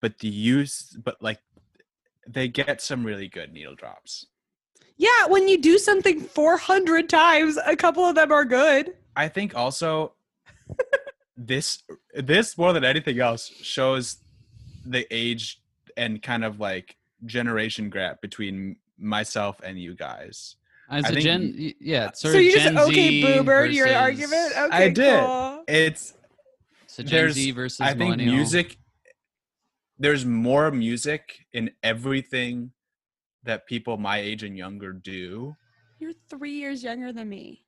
[0.00, 1.38] but the use, but like
[2.26, 4.26] they get some really good needle drops.
[5.02, 8.94] Yeah, when you do something 400 times, a couple of them are good.
[9.16, 10.12] I think also
[11.36, 11.82] this
[12.14, 14.18] this more than anything else shows
[14.86, 15.60] the age
[15.96, 16.96] and kind of like
[17.26, 20.54] generation gap between myself and you guys.
[20.88, 23.86] As I a think Gen, yeah, uh, So you Gen just okay Z boobered your
[23.88, 24.52] versus- argument?
[24.56, 25.20] Okay, I did.
[25.24, 25.64] cool.
[25.66, 26.14] It's
[26.86, 28.34] So Gen There's- Z versus I think millennial.
[28.36, 28.76] music
[29.98, 32.70] there's more music in everything
[33.44, 35.56] that people my age and younger do.
[35.98, 37.64] You're three years younger than me.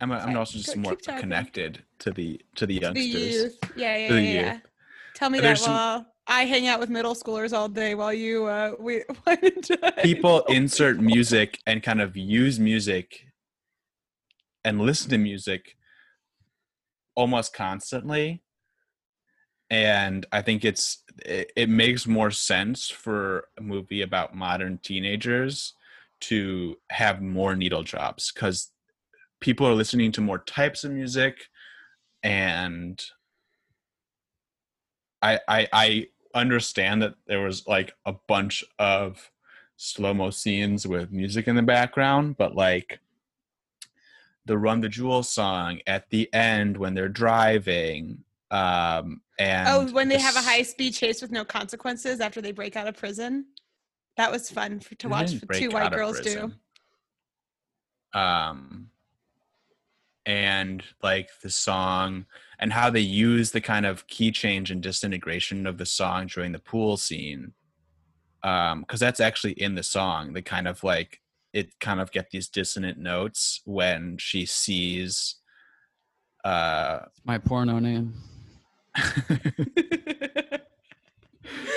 [0.00, 3.12] I'm, I'm also just go- more connected to the to the youngsters.
[3.12, 3.58] The youth.
[3.76, 4.58] Yeah, yeah, yeah, yeah.
[5.14, 8.46] Tell me that some- while I hang out with middle schoolers all day while you
[8.46, 9.02] uh we
[10.02, 13.26] People insert music and kind of use music
[14.64, 15.76] and listen to music
[17.14, 18.42] almost constantly.
[19.68, 25.74] And I think it's it, it makes more sense for a movie about modern teenagers
[26.20, 28.70] to have more needle drops because
[29.40, 31.48] people are listening to more types of music
[32.22, 33.02] and
[35.22, 39.30] I, I I understand that there was like a bunch of
[39.76, 43.00] slow mo scenes with music in the background, but like
[44.46, 50.08] the Run the Jewels song at the end when they're driving, um, and Oh, when
[50.08, 53.46] they have a high speed chase with no consequences after they break out of prison.
[54.16, 56.52] That was fun for, to watch for two white girls do.
[58.12, 58.90] Um,
[60.26, 62.26] and like the song
[62.58, 66.52] and how they use the kind of key change and disintegration of the song during
[66.52, 67.52] the pool scene
[68.42, 71.20] um because that's actually in the song the kind of like
[71.52, 75.36] it kind of get these dissonant notes when she sees
[76.44, 78.14] uh my porno name.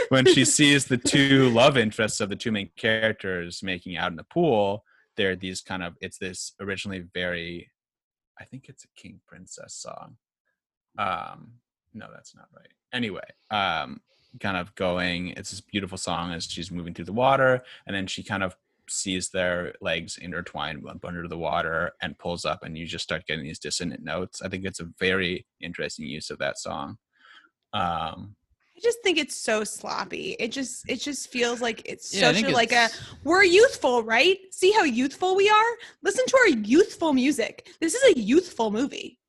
[0.10, 4.18] When she sees the two love interests of the two main characters making out in
[4.18, 4.84] the pool
[5.15, 7.69] there are these kind of it's this originally very
[8.40, 10.18] i think it's a king princess song.
[10.98, 11.53] Um
[11.94, 12.72] no that's not right.
[12.91, 14.02] Anyway um
[14.40, 18.07] kind of going it's this beautiful song as she's moving through the water and then
[18.07, 18.56] she kind of
[18.90, 23.44] sees their legs intertwined under the water and pulls up and you just start getting
[23.44, 24.41] these dissonant notes.
[24.41, 26.98] I think it's a very interesting use of that song
[27.74, 28.36] um
[28.76, 30.36] I just think it's so sloppy.
[30.40, 32.90] It just it just feels like it's Yeah, such a, like a
[33.24, 34.38] we're youthful, right?
[34.52, 35.78] See how youthful we are?
[36.02, 37.70] Listen to our youthful music.
[37.80, 39.20] This is a youthful movie.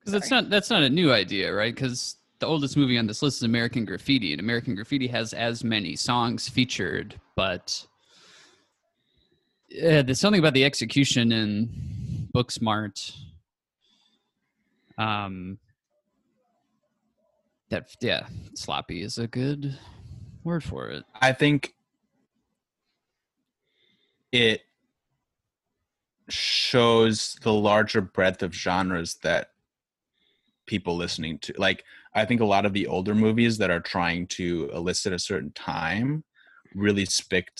[0.00, 1.74] Because that's not that's not a new idea, right?
[1.74, 5.64] Because the oldest movie on this list is American Graffiti, and American Graffiti has as
[5.64, 7.84] many songs featured, but
[9.72, 13.12] uh, there's something about the execution in Booksmart.
[14.96, 15.58] Um,
[17.70, 19.78] That yeah, sloppy is a good
[20.44, 21.04] word for it.
[21.20, 21.74] I think
[24.32, 24.62] it
[26.28, 29.50] shows the larger breadth of genres that
[30.66, 31.84] people listening to like
[32.14, 35.52] I think a lot of the older movies that are trying to elicit a certain
[35.52, 36.24] time
[36.74, 37.50] really stick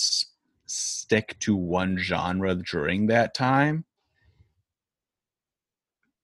[0.67, 3.85] stick to one genre during that time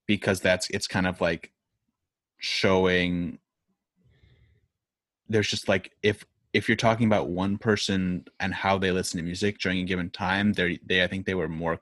[0.05, 1.51] because that's it's kind of like
[2.37, 3.39] showing
[5.29, 9.23] there's just like if if you're talking about one person and how they listen to
[9.23, 11.79] music during a given time they they I think they were more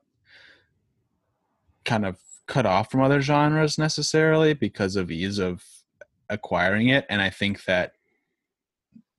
[1.85, 2.17] kind of
[2.47, 5.63] cut off from other genres necessarily because of ease of
[6.29, 7.05] acquiring it.
[7.09, 7.93] And i think that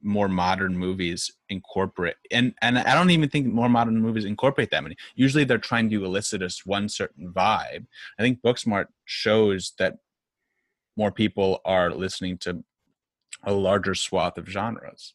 [0.02, 4.82] more modern movies incorporate and and i don't even think more modern movies incorporate that
[4.82, 4.96] many.
[5.14, 7.86] Usually they're trying to elicit us one certain vibe.
[8.18, 9.96] I think booksmart shows that
[10.96, 12.62] more people are listening to
[13.46, 15.14] a larger swath of genres.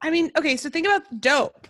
[0.00, 1.68] I mean, okay, so think about dope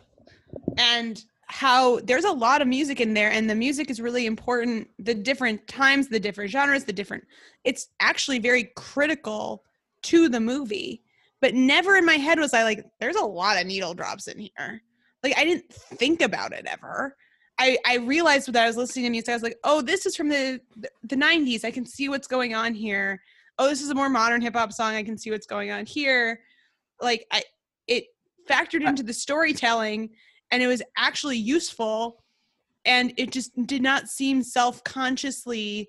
[0.76, 4.88] and how there's a lot of music in there and the music is really important
[4.98, 7.24] the different times the different genres the different
[7.64, 9.64] it's actually very critical
[10.02, 11.02] to the movie
[11.40, 14.38] but never in my head was i like there's a lot of needle drops in
[14.38, 14.82] here.
[15.22, 17.16] Like i didn't think about it ever.
[17.58, 20.14] I i realized when i was listening to music i was like oh this is
[20.16, 20.60] from the
[21.02, 23.20] the 90s i can see what's going on here
[23.58, 25.84] oh this is a more modern hip hop song i can see what's going on
[25.84, 26.40] here
[27.00, 27.42] like i
[27.86, 28.04] it
[28.48, 30.10] factored into the storytelling
[30.50, 32.22] and it was actually useful
[32.84, 35.88] and it just did not seem self-consciously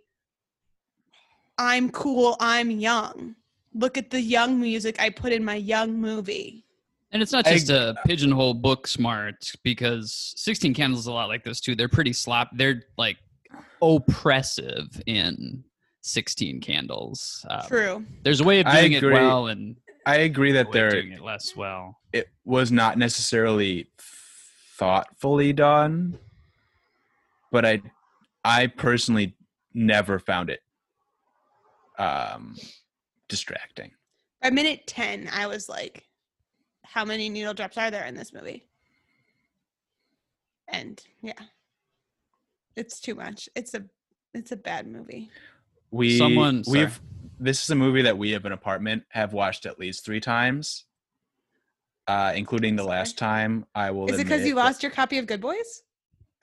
[1.57, 3.35] i'm cool i'm young
[3.73, 6.65] look at the young music i put in my young movie
[7.11, 11.59] And it's not just a pigeonhole Booksmart because 16 Candles is a lot like this
[11.59, 11.73] too.
[11.73, 12.51] They're pretty slop.
[12.53, 13.17] They're like
[13.81, 15.63] oppressive in
[16.01, 17.45] 16 Candles.
[17.49, 18.05] Um, true.
[18.23, 21.55] There's a way of doing it well and i agree that they're doing it less
[21.55, 21.97] well.
[22.13, 23.87] it was not necessarily
[24.77, 26.17] thoughtfully done
[27.51, 27.81] but i
[28.45, 29.35] i personally
[29.73, 30.61] never found it
[31.97, 32.55] um
[33.27, 33.91] distracting.
[34.41, 36.05] By minute 10 i was like
[36.89, 38.65] how many needle drops are there in this movie?
[40.67, 41.33] And yeah.
[42.75, 43.47] It's too much.
[43.55, 43.83] It's a
[44.33, 45.29] it's a bad movie
[45.91, 46.79] we Someone- sorry.
[46.79, 46.99] we've
[47.39, 50.85] this is a movie that we have an apartment have watched at least three times
[52.07, 52.95] uh including the Sorry.
[52.97, 55.39] last time i will is it because admit you that lost your copy of good
[55.41, 55.83] boys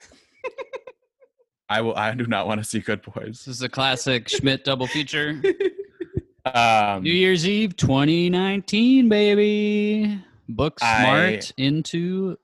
[1.69, 3.43] i will i do not want to see good Boys.
[3.45, 5.41] This is a classic Schmidt double feature.
[6.45, 10.23] um New Year's Eve 2019, baby.
[10.49, 12.37] Book I- smart into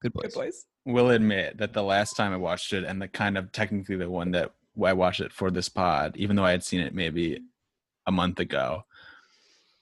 [0.00, 0.22] Good Boys.
[0.24, 3.52] good boys will admit that the last time I watched it, and the kind of
[3.52, 4.50] technically the one that
[4.80, 7.44] I watched it for this pod, even though I had seen it maybe mm-hmm.
[8.06, 8.84] a month ago,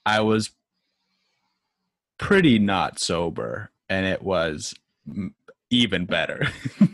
[0.05, 0.51] I was
[2.19, 4.75] pretty not sober, and it was
[5.71, 6.49] even better.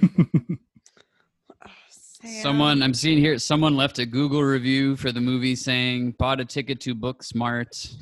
[2.24, 3.38] Oh, Someone I'm seeing here.
[3.38, 7.94] Someone left a Google review for the movie saying bought a ticket to Booksmart.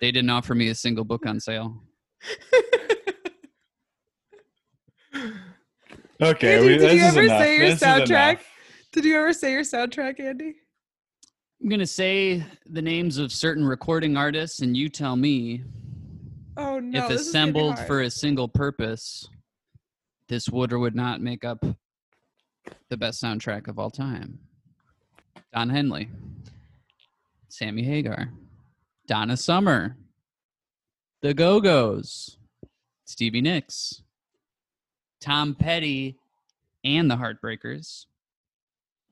[0.00, 1.80] They didn't offer me a single book on sale.
[6.20, 7.40] okay, Andy, we- did this you is ever enough.
[7.40, 8.40] say your This soundtrack?
[8.92, 10.56] Did you ever say your soundtrack andy?
[11.62, 15.62] I'm gonna say the names of certain recording artists, and you tell me
[16.56, 19.28] oh no if this is gonna be assembled for a single purpose,
[20.28, 21.64] this would or would not make up
[22.88, 24.38] the best soundtrack of all time.
[25.52, 26.08] Don Henley,
[27.48, 28.30] Sammy Hagar,
[29.06, 29.96] Donna Summer,
[31.20, 32.38] The Go Go's,
[33.04, 34.02] Stevie Nicks,
[35.20, 36.16] Tom Petty,
[36.84, 38.06] and the Heartbreakers,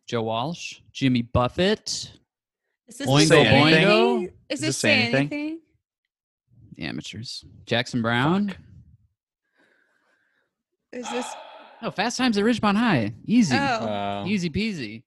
[0.09, 2.13] Joe Walsh, Jimmy Buffett,
[2.89, 4.23] is this Oingo say Boingo?
[4.49, 5.21] is this this say say anything?
[5.33, 5.61] anything
[6.77, 8.55] the amateurs, Jackson Browne.
[10.93, 11.27] is this
[11.81, 13.15] Oh, Fast Times at Ridgemont High.
[13.25, 13.55] Easy.
[13.55, 14.27] oh Wow.
[14.27, 15.05] Easy peasy.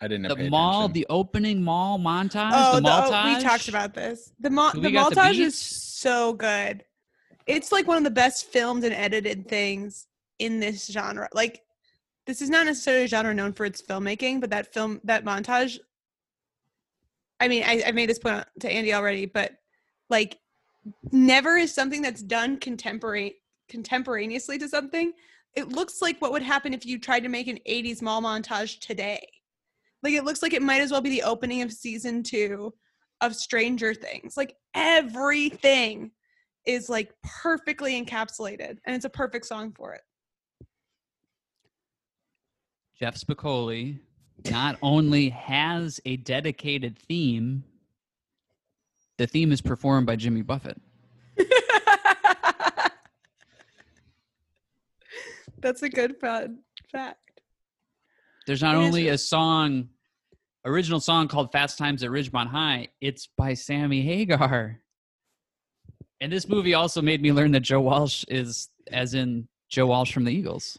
[0.00, 0.92] I didn't The pay mall, attention.
[0.94, 4.32] the opening mall montage, Oh, the the, oh, we talked about this.
[4.40, 6.84] The mo- Do the we got the montage is so good.
[7.46, 10.06] It's like one of the best filmed and edited things
[10.40, 11.28] in this genre.
[11.34, 11.60] Like,
[12.26, 15.78] this is not necessarily a genre known for its filmmaking, but that film, that montage.
[17.40, 19.52] I mean, I, I made this point to Andy already, but
[20.10, 20.38] like,
[21.12, 23.36] never is something that's done contemporary
[23.68, 25.12] contemporaneously to something.
[25.54, 28.78] It looks like what would happen if you tried to make an '80s mall montage
[28.80, 29.26] today.
[30.02, 32.72] Like it looks like it might as well be the opening of season two
[33.20, 34.36] of Stranger Things.
[34.36, 36.10] Like everything
[36.66, 40.02] is like perfectly encapsulated, and it's a perfect song for it.
[43.00, 43.98] Jeff Spicoli
[44.50, 47.64] not only has a dedicated theme,
[49.16, 50.78] the theme is performed by Jimmy Buffett.
[55.58, 56.58] That's a good fun
[56.90, 57.40] fact.
[58.46, 59.88] There's not It only a song,
[60.64, 64.80] original song called "Fast Times at Ridgemont High." It's by Sammy Hagar.
[66.20, 70.12] And this movie also made me learn that Joe Walsh is, as in Joe Walsh
[70.12, 70.78] from the Eagles,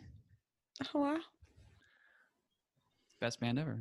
[0.94, 1.18] Oh wow.
[3.22, 3.80] Best band ever.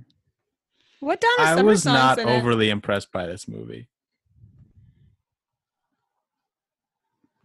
[1.00, 2.38] What Donna I Summer was songs not in it?
[2.38, 3.88] overly impressed by this movie.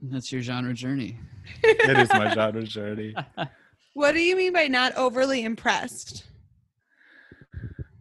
[0.02, 1.18] That's your genre journey.
[1.64, 3.16] It is my genre journey.
[3.94, 6.26] What do you mean by not overly impressed?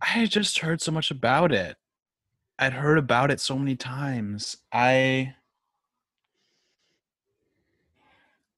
[0.02, 1.76] I just heard so much about it.
[2.58, 4.56] I'd heard about it so many times.
[4.72, 5.36] I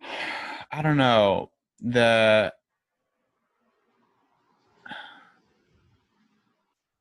[0.72, 1.50] I don't know.
[1.80, 2.52] The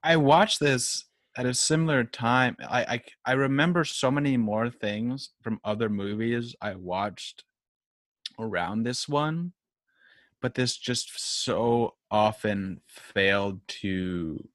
[0.06, 1.06] I watched this
[1.36, 2.56] at a similar time.
[2.70, 7.44] I, I I remember so many more things from other movies I watched
[8.40, 9.54] around this one,
[10.42, 14.48] but this just so often failed to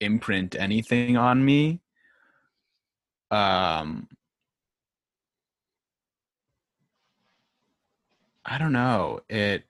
[0.00, 1.80] imprint anything on me.
[3.32, 4.06] Um
[8.44, 9.20] I don't know.
[9.28, 9.64] It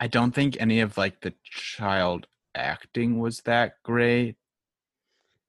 [0.00, 4.36] I don't think any of like the child acting was that great.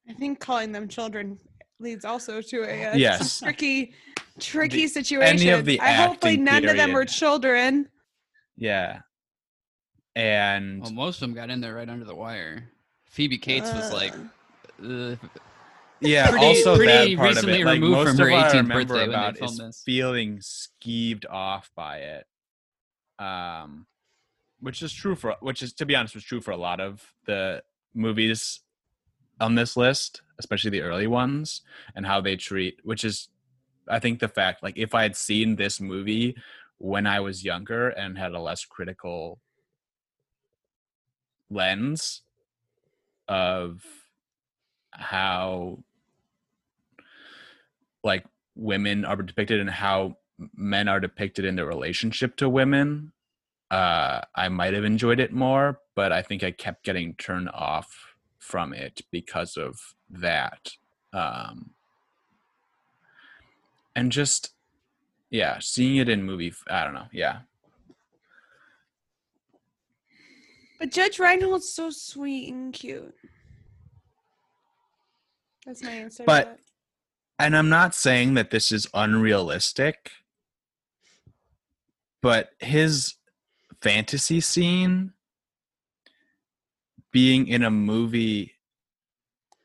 [0.10, 1.38] I think calling them children
[1.80, 3.40] leads also to a, uh, Yes.
[3.40, 3.94] tricky,
[4.40, 5.50] tricky The- situation.
[5.54, 7.90] of the I hopefully acting none of them were children.
[8.58, 9.02] Yeah.
[10.16, 12.72] And Well, most of them got in there right under the wire.
[13.06, 14.14] Phoebe Cates was like,
[14.84, 15.16] Uh, uh,
[16.02, 17.66] yeah, pretty- also pretty that part of recently it.
[17.66, 19.52] Like removed most from her of what I 18th remember birthday when they about filmed
[19.52, 19.84] is this.
[19.84, 22.28] feeling skeeved off by it.
[23.20, 23.86] Um
[24.62, 27.14] which is true for which is to be honest was true for a lot of
[27.26, 27.64] the
[27.94, 28.62] movies
[29.42, 31.62] on this list, especially the early ones,
[31.96, 33.30] and how they treat which is
[33.88, 36.36] I think the fact like if I had seen this movie
[36.78, 39.40] when I was younger and had a less critical
[41.50, 42.22] lens
[43.28, 43.84] of
[44.92, 45.84] how
[48.04, 48.26] like
[48.56, 50.18] women are depicted and how
[50.56, 53.12] men are depicted in their relationship to women
[53.72, 58.14] uh i might have enjoyed it more but i think i kept getting turned off
[58.40, 59.80] from it because of
[60.10, 60.72] that
[61.14, 61.72] um
[63.96, 64.54] and just
[65.30, 67.40] yeah seeing it in movie i don't know yeah
[70.80, 73.14] but Judge Reinhold's so sweet and cute.
[75.66, 76.24] That's my answer.
[76.26, 76.58] But-
[77.38, 80.12] and I'm not saying that this is unrealistic,
[82.22, 83.14] but his
[83.82, 85.14] fantasy scene
[87.12, 88.54] being in a movie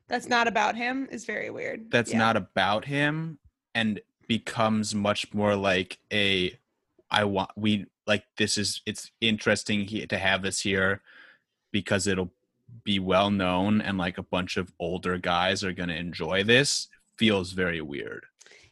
[0.08, 1.90] that's not about him is very weird.
[1.90, 2.18] that's Yeah.
[2.18, 3.38] not about him
[3.74, 6.58] and becomes much more like a
[7.10, 11.02] I want we like this is it's interesting he, to have this here
[11.72, 12.32] because it'll
[12.84, 16.88] be well known and like a bunch of older guys are going to enjoy this
[17.18, 18.26] feels very weird.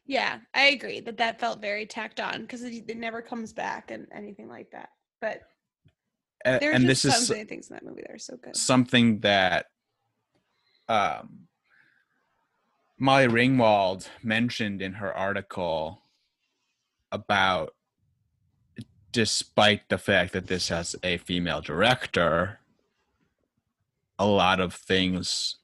[0.05, 3.91] Yeah, I agree that that felt very tacked on because it, it never comes back
[3.91, 4.91] and anything like that.
[5.23, 5.43] But
[6.45, 8.57] there's and just this so is many things in that movie that are so good.
[8.57, 9.67] something that
[10.89, 11.47] um,
[12.99, 16.03] Molly Ringwald mentioned in her article
[17.13, 17.75] about
[19.13, 22.59] despite the fact that this has a female director
[24.19, 25.59] a lot of things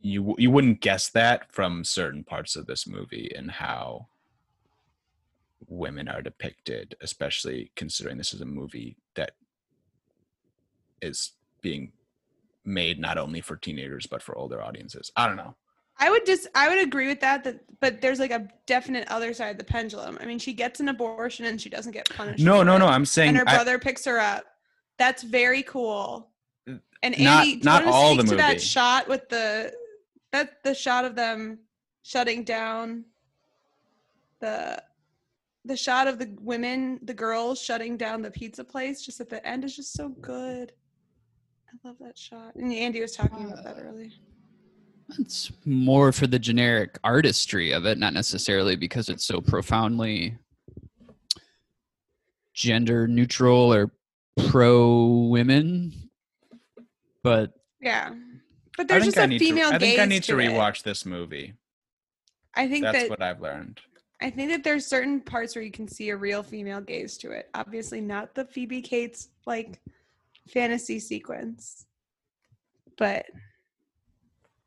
[0.00, 4.06] you you wouldn't guess that from certain parts of this movie and how
[5.68, 9.32] women are depicted especially considering this is a movie that
[11.00, 11.92] is being
[12.64, 15.10] made not only for teenagers but for older audiences.
[15.16, 15.54] I don't know.
[15.98, 19.34] I would just I would agree with that that but there's like a definite other
[19.34, 20.18] side of the pendulum.
[20.20, 22.42] I mean, she gets an abortion and she doesn't get punished.
[22.42, 22.80] No, no, it.
[22.80, 22.86] no.
[22.86, 24.44] I'm saying and her I- brother picks her up.
[24.98, 26.28] That's very cool.
[26.66, 26.80] And
[27.16, 29.72] Andy, Not- do you not all speak the to that shot with the
[30.32, 31.58] that the shot of them
[32.02, 33.04] shutting down
[34.40, 34.82] the
[35.64, 39.44] the shot of the women, the girls shutting down the pizza place just at the
[39.46, 40.72] end is just so good.
[41.68, 42.54] I love that shot.
[42.56, 44.10] And Andy was talking about that Uh, earlier.
[45.18, 50.36] It's more for the generic artistry of it, not necessarily because it's so profoundly
[52.54, 53.92] gender neutral or
[54.48, 55.92] pro women.
[57.22, 58.14] But Yeah.
[58.76, 60.48] But there's just I a need female to, I think I need to it.
[60.48, 61.54] rewatch this movie.
[62.54, 63.80] I think That's that what I've learned.
[64.22, 67.32] I think that there's certain parts where you can see a real female gaze to
[67.32, 67.50] it.
[67.54, 69.80] Obviously, not the Phoebe Cates like
[70.48, 71.86] fantasy sequence,
[72.96, 73.26] but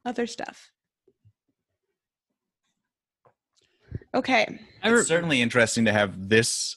[0.03, 0.69] other stuff.
[4.13, 4.59] Okay.
[4.83, 6.75] I re- It's certainly interesting to have this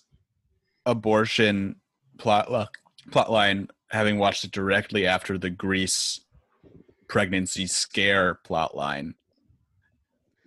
[0.87, 1.77] abortion
[2.17, 2.67] plot lo-
[3.11, 6.21] plot line having watched it directly after the Grease
[7.09, 9.15] pregnancy scare plot line,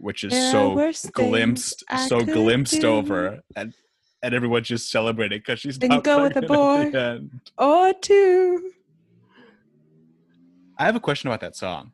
[0.02, 2.88] which is There so glimpsed, so glimpsed do.
[2.88, 3.74] over, and
[4.24, 7.22] and everyone's just celebrating because she's Then not go with a the boy.
[7.58, 8.72] Or two.
[10.78, 11.92] I have a question about that song.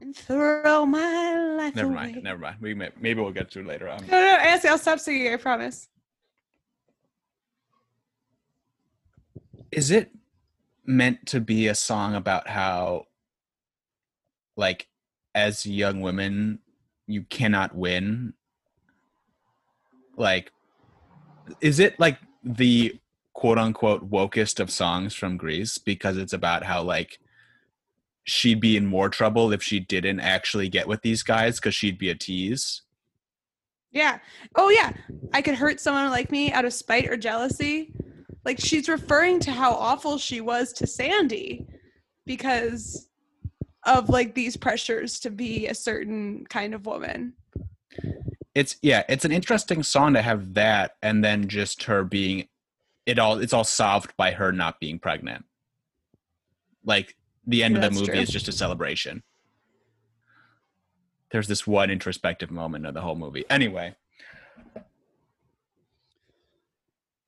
[0.00, 1.94] And throw my life Never away.
[2.12, 2.22] mind.
[2.22, 2.56] Never mind.
[2.60, 4.00] We may, maybe we'll get to it later on.
[4.06, 5.32] No, no, Ashley, I'll stop singing.
[5.32, 5.88] I promise.
[9.72, 10.10] is it
[10.86, 13.04] meant to be a song about how
[14.56, 14.86] like
[15.34, 16.58] as young women
[17.06, 18.32] you cannot win
[20.16, 20.52] like
[21.60, 22.98] is it like the
[23.32, 27.18] quote unquote wokest of songs from Grease because it's about how like
[28.24, 31.98] she'd be in more trouble if she didn't actually get with these guys because she'd
[31.98, 32.82] be a tease
[33.94, 34.18] Yeah.
[34.56, 34.92] Oh, yeah.
[35.32, 37.94] I could hurt someone like me out of spite or jealousy.
[38.44, 41.64] Like she's referring to how awful she was to Sandy
[42.26, 43.08] because
[43.86, 47.34] of like these pressures to be a certain kind of woman.
[48.54, 52.48] it's yeah it's an interesting song to have that and then just her being
[53.06, 55.44] it all it's all solved by her not being pregnant
[56.84, 57.16] like
[57.46, 58.20] the end Yeah, of the movie true.
[58.20, 59.22] is just a celebration
[61.30, 63.94] there's this one introspective moment of the whole movie anyway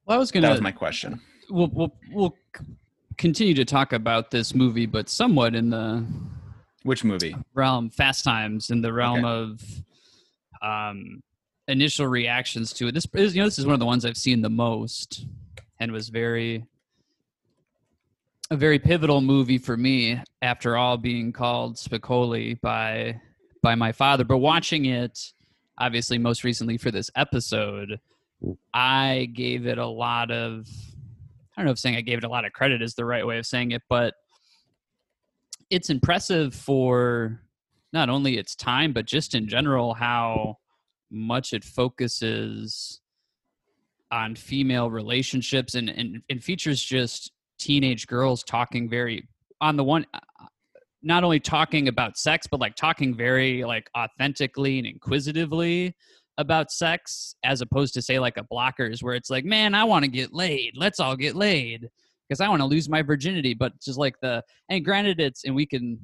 [0.07, 0.51] well, I was gonna.
[0.51, 1.21] was my question
[1.51, 2.37] we'll we'll we'll
[3.17, 6.05] continue to talk about this movie, but somewhat in the
[6.87, 9.29] which movie realm Fast Times in the realm Okay.
[9.29, 9.63] of
[10.63, 11.23] um
[11.69, 12.95] initial reactions to it.
[12.95, 15.27] This is you know this is one of the ones I've seen the most
[15.81, 16.65] and was very
[18.51, 23.21] a very pivotal movie for me after all being called Spicoli by
[23.63, 24.25] by my father.
[24.25, 25.33] But watching it
[25.79, 27.99] obviously most recently for this episode,
[28.73, 30.69] I gave it a lot of
[31.57, 33.27] I don't know if saying I gave it a lot of credit is the right
[33.27, 34.15] way of saying it, but
[35.71, 37.41] it's impressive for
[37.93, 40.57] not only its time but just in general how
[41.11, 43.01] much it focuses
[44.11, 49.27] on female relationships and and, and features just teenage girls talking very
[49.61, 50.47] on the one uh,
[51.03, 55.95] not only talking about sex but like talking very like authentically and inquisitively
[56.39, 60.05] about sex as opposed to say like a blockers where it's like man i want
[60.05, 60.73] to get laid.
[60.77, 61.89] Let's all get laid
[62.29, 65.55] because i want to lose my virginity but just like the and granted it's and
[65.55, 65.99] we can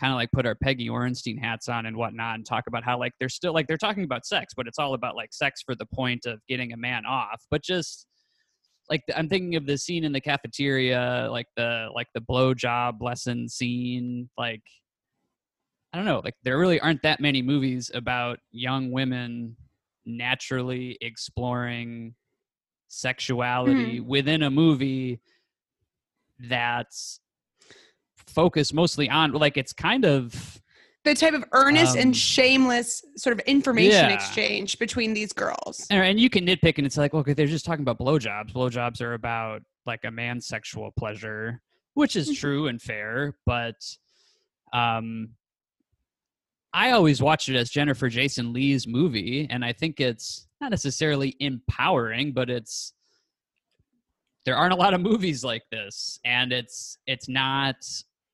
[0.00, 2.98] kind of like put our peggy orenstein hats on and whatnot and talk about how
[2.98, 5.74] like they're still like they're talking about sex but it's all about like sex for
[5.74, 8.06] the point of getting a man off but just
[8.90, 13.00] like i'm thinking of the scene in the cafeteria like the like the blow job
[13.02, 14.62] lesson scene like
[15.92, 19.56] i don't know like there really aren't that many movies about young women
[20.06, 22.14] naturally exploring
[22.88, 24.06] sexuality hmm.
[24.06, 25.20] within a movie
[26.38, 27.20] that's
[28.26, 30.60] focused mostly on like it's kind of
[31.04, 34.14] The type of earnest Um, and shameless sort of information yeah.
[34.14, 35.86] exchange between these girls.
[35.90, 39.00] and, and you can nitpick and it's like okay they're just talking about blowjobs blowjobs
[39.00, 41.60] are about like a man's sexual pleasure
[41.94, 42.36] which is Mhm.
[42.38, 43.76] true and fair but
[44.72, 45.28] um
[46.72, 51.36] i always watch it as jennifer jason lee's movie and i think it's not necessarily
[51.38, 52.94] empowering but it's
[54.44, 57.76] there aren't a lot of movies like this and it's it's not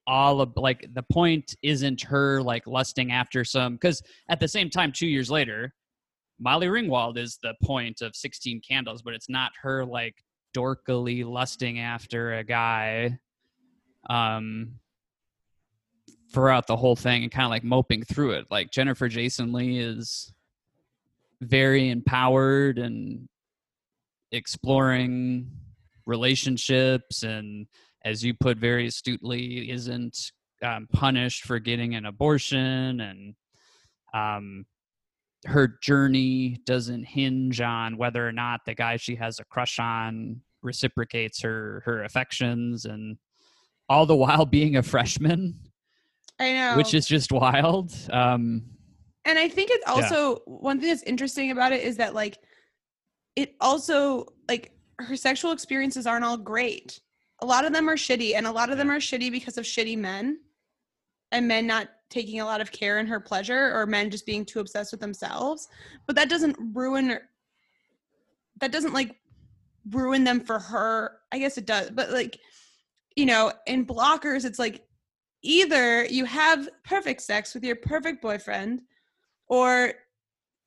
[0.06, 4.68] all of like the point isn't her like lusting after some because at the same
[4.68, 5.72] time two years later
[6.38, 10.16] molly ringwald is the point of 16 candles but it's not her like
[10.56, 13.18] dorkily lusting after a guy
[14.08, 14.72] um
[16.32, 18.46] throughout the whole thing and kind of like moping through it.
[18.50, 20.32] Like jennifer jason lee is
[21.40, 23.28] very empowered and
[24.32, 25.50] exploring
[26.10, 27.66] relationships and
[28.04, 30.32] as you put very astutely isn't
[30.62, 33.34] um, punished for getting an abortion and
[34.12, 34.66] um,
[35.46, 40.40] her journey doesn't hinge on whether or not the guy she has a crush on
[40.62, 43.16] reciprocates her her affections and
[43.88, 45.54] all the while being a freshman
[46.38, 46.76] I know.
[46.76, 48.62] which is just wild um
[49.24, 52.36] And I think it's also one thing that's interesting about it is that like
[53.36, 54.72] it also like
[55.02, 57.00] her sexual experiences aren't all great.
[57.40, 59.64] A lot of them are shitty and a lot of them are shitty because of
[59.64, 60.40] shitty men
[61.32, 64.44] and men not taking a lot of care in her pleasure or men just being
[64.44, 65.68] too obsessed with themselves.
[66.06, 67.22] But that doesn't ruin her
[68.60, 69.16] that doesn't like
[69.90, 71.18] ruin them for her.
[71.32, 72.38] I guess it does, but like
[73.16, 74.82] you know, in blockers, it's like
[75.42, 78.82] either you have perfect sex with your perfect boyfriend
[79.48, 79.94] or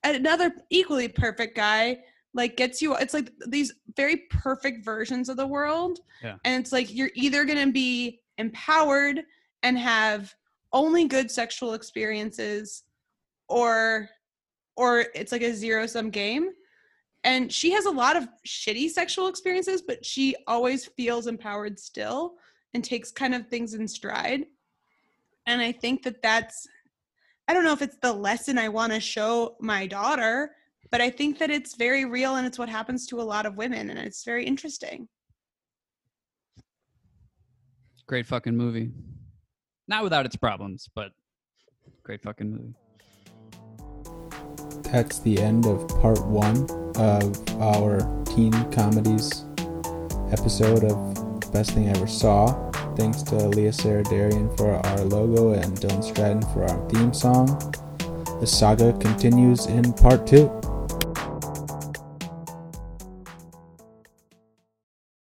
[0.04, 2.00] another equally perfect guy
[2.34, 6.00] like gets you it's like these very perfect versions of the world.
[6.24, 6.36] Yeah.
[6.46, 9.24] and it's like you're either going to be empowered
[9.62, 10.34] and have
[10.72, 12.84] only good sexual experiences
[13.50, 14.10] or
[14.76, 16.50] or it's like a zero sum game.
[17.26, 22.36] And she has a lot of shitty sexual experiences but she always feels empowered still
[22.74, 24.46] and takes kind of things in stride.
[25.46, 26.68] And i think that that's
[27.48, 30.56] i don't know if it's the lesson i want to show my daughter
[30.94, 33.58] but i think that it's very real and it's what happens to a lot of
[33.58, 35.08] women and it's very interesting
[38.06, 38.92] Great fucking movie.
[39.88, 41.12] Not without its problems, but
[42.04, 42.74] great fucking movie.
[44.92, 49.46] That's the end of part one of our teen comedies
[50.32, 52.70] episode of The Best Thing I Ever Saw.
[52.96, 57.48] Thanks to Leah Saradarian for our logo and Dylan Stratton for our theme song.
[58.42, 60.63] The saga continues in part two.